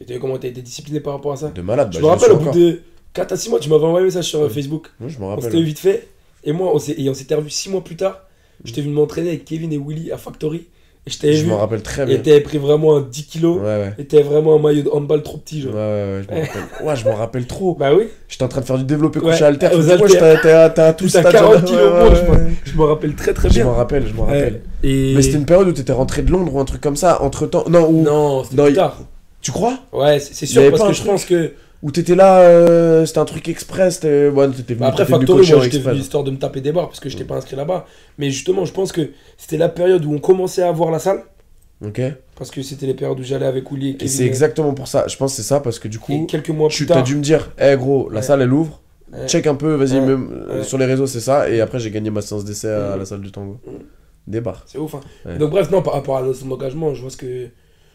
Et 0.00 0.04
tu 0.06 0.12
vu 0.12 0.18
comment 0.18 0.38
tu 0.38 0.46
as 0.46 0.50
été 0.50 0.62
discipliné 0.62 1.00
par 1.00 1.12
rapport 1.14 1.32
à 1.32 1.36
ça 1.36 1.50
De 1.50 1.62
malade, 1.62 1.92
Je 1.92 2.00
bah, 2.00 2.14
me 2.14 2.18
je 2.18 2.26
le 2.26 2.32
rappelle, 2.32 2.32
au 2.32 2.36
bout 2.36 2.42
encore. 2.50 2.54
de 2.54 2.80
4 3.12 3.32
à 3.32 3.36
6 3.36 3.50
mois, 3.50 3.60
tu 3.60 3.68
m'avais 3.68 3.84
envoyé 3.84 4.02
un 4.02 4.06
message 4.06 4.24
sur 4.28 4.40
euh. 4.40 4.48
Facebook. 4.48 4.88
Ouais, 5.00 5.08
je 5.08 5.18
me 5.18 5.24
On 5.24 5.28
rappelle. 5.28 5.44
s'était 5.44 5.62
vite 5.62 5.78
fait. 5.78 6.08
Et 6.42 6.52
moi, 6.52 6.72
on 6.72 6.76
on 6.76 7.14
s'était 7.14 7.34
revu 7.34 7.50
6 7.50 7.70
mois 7.70 7.84
plus 7.84 7.96
tard. 7.96 8.26
J'étais 8.64 8.80
venu 8.82 8.92
m'entraîner 8.94 9.28
avec 9.28 9.44
Kevin 9.44 9.72
et 9.72 9.78
Willy 9.78 10.10
à 10.10 10.16
Factory. 10.18 10.66
Et 11.06 11.10
je 11.34 11.44
Je 11.46 11.50
rappelle 11.52 11.82
très 11.82 12.02
Et 12.04 12.06
bien. 12.06 12.18
t'avais 12.18 12.40
pris 12.40 12.56
vraiment 12.56 12.96
un 12.96 13.02
10 13.02 13.20
Ouais, 13.20 13.26
kilos. 13.28 13.58
ouais. 13.62 13.92
Et 13.98 14.06
t'avais 14.06 14.22
vraiment 14.22 14.56
un 14.56 14.58
maillot 14.58 14.82
de 14.82 14.88
handball 14.88 15.22
trop 15.22 15.36
petit, 15.36 15.56
Ouais, 15.56 15.62
genre. 15.62 15.74
ouais, 15.74 15.80
ouais, 15.80 16.22
je 16.26 16.34
me 16.34 16.40
rappelle. 16.40 16.62
Ouais, 16.86 16.96
je 16.96 17.04
m'en 17.04 17.14
rappelle 17.14 17.46
trop. 17.46 17.74
Bah 17.74 17.94
oui, 17.94 18.04
J'étais 18.26 18.44
en 18.44 18.48
train 18.48 18.62
de 18.62 18.66
faire 18.66 18.78
du 18.78 18.84
développé 18.84 19.18
Ouais, 19.20 19.32
couché 19.32 19.44
à- 19.44 19.52
t'es 19.54 19.66
à 20.80 20.92
tout 20.94 21.04
T'as 21.12 21.20
stade, 21.20 21.32
40 21.32 21.52
genre, 21.52 21.64
kilos 21.64 21.82
ouais, 21.92 22.08
ouais, 22.08 22.14
je 22.16 22.30
ouais. 22.32 22.38
je 22.64 22.76
me 22.78 22.84
rappelle 22.84 23.14
très 23.14 23.34
très 23.34 23.48
Je 23.50 23.54
bien. 23.54 23.64
m'en 23.66 23.74
rappelle, 23.74 24.06
je 24.06 24.14
m'en 24.14 24.24
rappelle. 24.24 24.62
Ouais. 24.82 24.88
Et... 24.90 25.12
Mais 25.14 25.20
c'était 25.22 25.36
une 25.36 25.44
période 25.46 25.68
où 25.68 25.72
t'étais 25.72 25.92
rentré 25.92 26.22
de 26.22 26.30
Londres 26.30 26.54
ou 26.54 26.58
un 26.60 26.64
truc 26.64 26.80
comme 26.80 26.96
ça, 26.96 27.20
entre 27.22 27.46
temps. 27.46 27.64
Non, 27.68 27.86
où. 27.86 28.02
Non, 28.02 28.42
c'était 28.44 28.62
plus 28.64 28.72
tard. 28.72 28.98
Tu 29.42 29.52
crois? 29.52 29.74
Ouais, 29.92 30.18
c'est 30.20 30.46
sûr, 30.46 30.70
parce 30.70 30.84
que 30.88 30.94
je 30.94 31.02
pense 31.02 31.26
que. 31.26 31.52
Où 31.84 31.90
t'étais 31.90 32.14
là, 32.14 32.40
euh, 32.40 33.04
c'était 33.04 33.18
un 33.18 33.24
truc 33.26 33.46
express. 33.46 34.00
Ouais, 34.02 34.30
t'étais 34.56 34.72
venu, 34.74 34.80
Bah 34.80 34.86
après, 34.88 35.04
Factory, 35.04 35.46
moi 35.52 35.60
j'étais 35.62 35.78
venu 35.78 35.98
histoire 36.00 36.24
de 36.24 36.30
me 36.30 36.38
taper 36.38 36.60
des 36.62 36.72
barres 36.72 36.88
parce 36.88 36.98
que 36.98 37.08
je 37.10 37.16
t'ai 37.16 37.24
Mm. 37.24 37.26
pas 37.26 37.36
inscrit 37.36 37.56
là-bas. 37.56 37.84
Mais 38.18 38.30
justement, 38.30 38.64
je 38.64 38.72
pense 38.72 38.90
que 38.90 39.10
c'était 39.36 39.58
la 39.58 39.68
période 39.68 40.02
où 40.06 40.12
on 40.14 40.18
commençait 40.18 40.62
à 40.62 40.72
voir 40.72 40.90
la 40.90 40.98
salle. 40.98 41.22
Ok. 41.84 42.00
Parce 42.36 42.50
que 42.50 42.62
c'était 42.62 42.86
les 42.86 42.94
périodes 42.94 43.20
où 43.20 43.22
j'allais 43.22 43.44
avec 43.46 43.70
Willy 43.70 43.98
et 44.00 44.08
c'est 44.08 44.24
exactement 44.24 44.72
pour 44.72 44.88
ça. 44.88 45.06
Je 45.08 45.16
pense 45.16 45.32
que 45.32 45.36
c'est 45.36 45.46
ça 45.46 45.60
parce 45.60 45.78
que 45.78 45.86
du 45.88 45.98
Et 45.98 46.00
coup, 46.00 46.26
quelques 46.26 46.48
mois 46.48 46.68
tu 46.70 46.78
plus 46.78 46.86
tard. 46.86 47.02
dû 47.04 47.16
me 47.16 47.20
dire, 47.22 47.50
hé 47.60 47.76
gros, 47.76 48.08
la 48.08 48.16
Ouais. 48.16 48.22
salle 48.22 48.40
elle 48.40 48.52
ouvre. 48.52 48.80
Ouais. 49.12 49.26
Check 49.28 49.46
un 49.46 49.54
peu, 49.54 49.74
vas-y, 49.74 49.98
euh, 49.98 50.62
sur 50.64 50.78
les 50.78 50.86
réseaux, 50.86 51.06
c'est 51.06 51.20
ça. 51.20 51.50
Et 51.50 51.60
après, 51.60 51.78
j'ai 51.78 51.90
gagné 51.90 52.08
ma 52.10 52.22
séance 52.22 52.44
d'essai 52.46 52.68
à 52.70 52.96
Mm. 52.96 52.98
la 53.00 53.04
salle 53.04 53.20
du 53.20 53.30
tango. 53.30 53.58
Mm. 53.66 53.70
Des 54.26 54.40
bars. 54.40 54.64
C'est 54.66 54.78
ouf. 54.78 54.94
Hein. 54.94 55.36
Donc 55.38 55.50
bref, 55.50 55.70
non, 55.70 55.82
par 55.82 55.92
rapport 55.92 56.16
à 56.16 56.22
la 56.22 56.28
notion 56.28 56.46
d'engagement, 56.46 56.94
je 56.94 57.02
vois 57.02 57.10
ce 57.10 57.18
que 57.18 57.48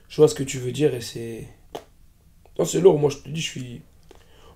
je 0.10 0.16
vois 0.16 0.28
ce 0.28 0.36
que 0.36 0.44
tu 0.44 0.60
veux 0.60 0.72
dire 0.72 0.94
et 0.94 1.02
c'est 1.02 1.48
non, 2.60 2.66
c'est 2.66 2.80
lourd. 2.82 3.00
Moi, 3.00 3.10
je 3.10 3.18
te 3.18 3.30
dis, 3.30 3.42
je 3.42 3.50
suis. 3.50 3.82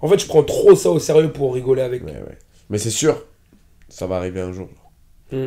En 0.02 0.08
fait, 0.08 0.20
je 0.20 0.28
prends 0.28 0.44
trop 0.44 0.76
ça 0.76 0.90
au 0.90 1.00
sérieux 1.00 1.32
pour 1.32 1.54
rigoler 1.54 1.82
avec. 1.82 2.04
Ouais, 2.06 2.12
ouais. 2.12 2.38
Mais 2.70 2.78
c'est 2.78 2.90
sûr, 2.92 3.24
ça 3.90 4.06
va 4.06 4.18
arriver 4.18 4.42
un 4.42 4.52
jour. 4.52 4.68
Mm, 5.32 5.46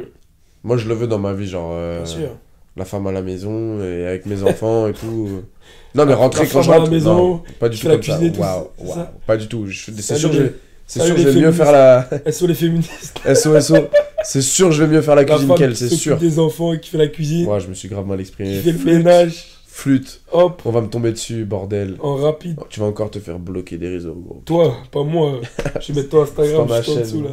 Moi, 0.64 0.76
je 0.78 0.88
le 0.88 0.94
veux 0.94 1.06
dans 1.06 1.18
ma 1.18 1.32
vie, 1.34 1.46
genre. 1.46 1.70
euh, 1.74 1.98
bien 1.98 2.06
sûr. 2.06 2.28
la 2.76 2.84
femme 2.84 3.06
à 3.06 3.12
la 3.12 3.22
maison 3.22 3.80
et 3.82 4.06
avec 4.06 4.26
mes 4.26 4.42
enfants 4.42 4.88
et 4.88 4.92
tout. 4.92 5.42
Non, 5.94 6.04
mais 6.04 6.12
rentrer 6.12 6.44
la 6.44 6.50
quand 6.50 6.60
je 6.60 6.66
femme 6.66 6.72
à 6.72 6.76
la 6.76 6.80
rentre. 6.80 6.92
maison, 6.92 7.14
non, 7.16 7.42
pas 7.58 7.70
du 7.70 7.78
tout 7.80 7.88
comme 7.88 8.02
ça. 8.02 8.18
tout, 8.18 8.86
ça 8.86 9.12
Pas 9.26 9.36
du 9.38 9.48
tout. 9.48 9.66
Je- 9.66 9.90
C'est 9.98 10.16
sûr, 10.16 10.30
que 10.30 10.36
je 10.36 10.42
c'est 10.86 11.00
sûr, 11.00 11.16
je 11.16 11.22
les 11.24 11.30
vais 11.32 11.40
mieux 11.40 11.52
faire 11.52 11.72
la. 11.72 12.06
Elles 12.26 12.32
sont 12.34 12.46
les 12.46 12.54
féministes. 12.54 13.18
SOSO. 13.34 13.76
C'est 14.22 14.42
sûr, 14.42 14.72
je 14.72 14.84
vais 14.84 14.94
mieux 14.94 15.00
faire 15.00 15.14
la 15.14 15.24
cuisine 15.24 15.54
qu'elle, 15.54 15.74
c'est 15.74 15.88
sûr. 15.88 16.18
des 16.18 16.38
enfants 16.38 16.74
et 16.74 16.80
qui 16.80 16.90
fait 16.90 16.98
la 16.98 17.06
cuisine, 17.08 17.46
Ouais, 17.48 17.60
je 17.60 17.68
me 17.68 17.74
suis 17.74 17.88
grave 17.88 18.06
mal 18.06 18.20
exprimé. 18.20 18.50
qui 18.60 18.60
fait 18.60 18.72
le 18.72 18.78
ménage. 18.98 19.46
Flûte. 19.76 20.22
Hop, 20.32 20.62
On 20.64 20.70
va 20.70 20.80
me 20.80 20.88
tomber 20.88 21.12
dessus, 21.12 21.44
bordel. 21.44 21.98
en 22.00 22.16
rapide. 22.16 22.58
Tu 22.70 22.80
vas 22.80 22.86
encore 22.86 23.10
te 23.10 23.18
faire 23.18 23.38
bloquer 23.38 23.76
des 23.76 23.90
réseaux, 23.90 24.14
gros. 24.14 24.40
Toi, 24.46 24.74
pas 24.90 25.02
moi. 25.02 25.32
Je 25.80 25.92
vais 25.92 26.00
mettre 26.00 26.12
ton 26.12 26.22
Instagram 26.22 26.66
juste 26.66 26.88
en 26.88 26.94
dessous 26.94 27.22
là. 27.22 27.30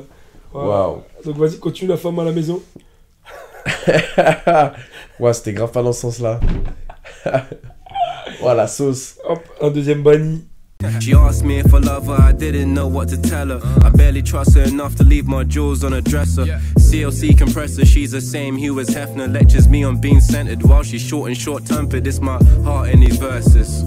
Voilà. 0.51 0.69
Waouh. 0.69 0.97
Donc 1.23 1.37
vas-y, 1.37 1.57
continue 1.57 1.89
la 1.91 1.95
femme 1.95 2.19
à 2.19 2.25
la 2.25 2.33
maison. 2.33 2.61
ouais, 5.21 5.33
c'était 5.33 5.53
grave 5.53 5.71
pas 5.71 5.81
dans 5.81 5.93
ce 5.93 6.01
sens-là. 6.01 6.41
la 8.43 8.67
sauce. 8.67 9.19
Hop, 9.25 9.39
un 9.61 9.69
deuxième 9.69 10.03
banni. 10.03 10.43
She 10.99 11.13
asked 11.13 11.43
me 11.43 11.59
if 11.59 11.73
I 11.73 11.79
love 11.79 12.07
her, 12.07 12.13
I 12.13 12.31
didn't 12.31 12.73
know 12.73 12.87
what 12.87 13.09
to 13.09 13.17
tell 13.21 13.47
her. 13.47 13.61
I 13.83 13.89
barely 13.89 14.21
trust 14.21 14.55
her 14.55 14.63
enough 14.63 14.95
to 14.95 15.03
leave 15.03 15.25
my 15.27 15.43
jewels 15.43 15.83
on 15.83 15.93
a 15.93 16.01
dresser. 16.01 16.45
CLC 16.77 17.37
compressor, 17.37 17.85
she's 17.85 18.11
the 18.11 18.21
same 18.21 18.55
hue 18.57 18.79
as 18.79 18.89
Hefner. 18.89 19.31
Lectures 19.31 19.67
me 19.67 19.83
on 19.83 19.99
being 19.99 20.19
centered 20.19 20.63
while 20.63 20.83
she's 20.83 21.01
short 21.01 21.29
and 21.29 21.37
short 21.37 21.65
tempered. 21.65 22.05
It's 22.07 22.19
my 22.19 22.43
heart 22.63 22.89
in 22.89 22.99
these 22.99 23.17
verses. 23.17 23.83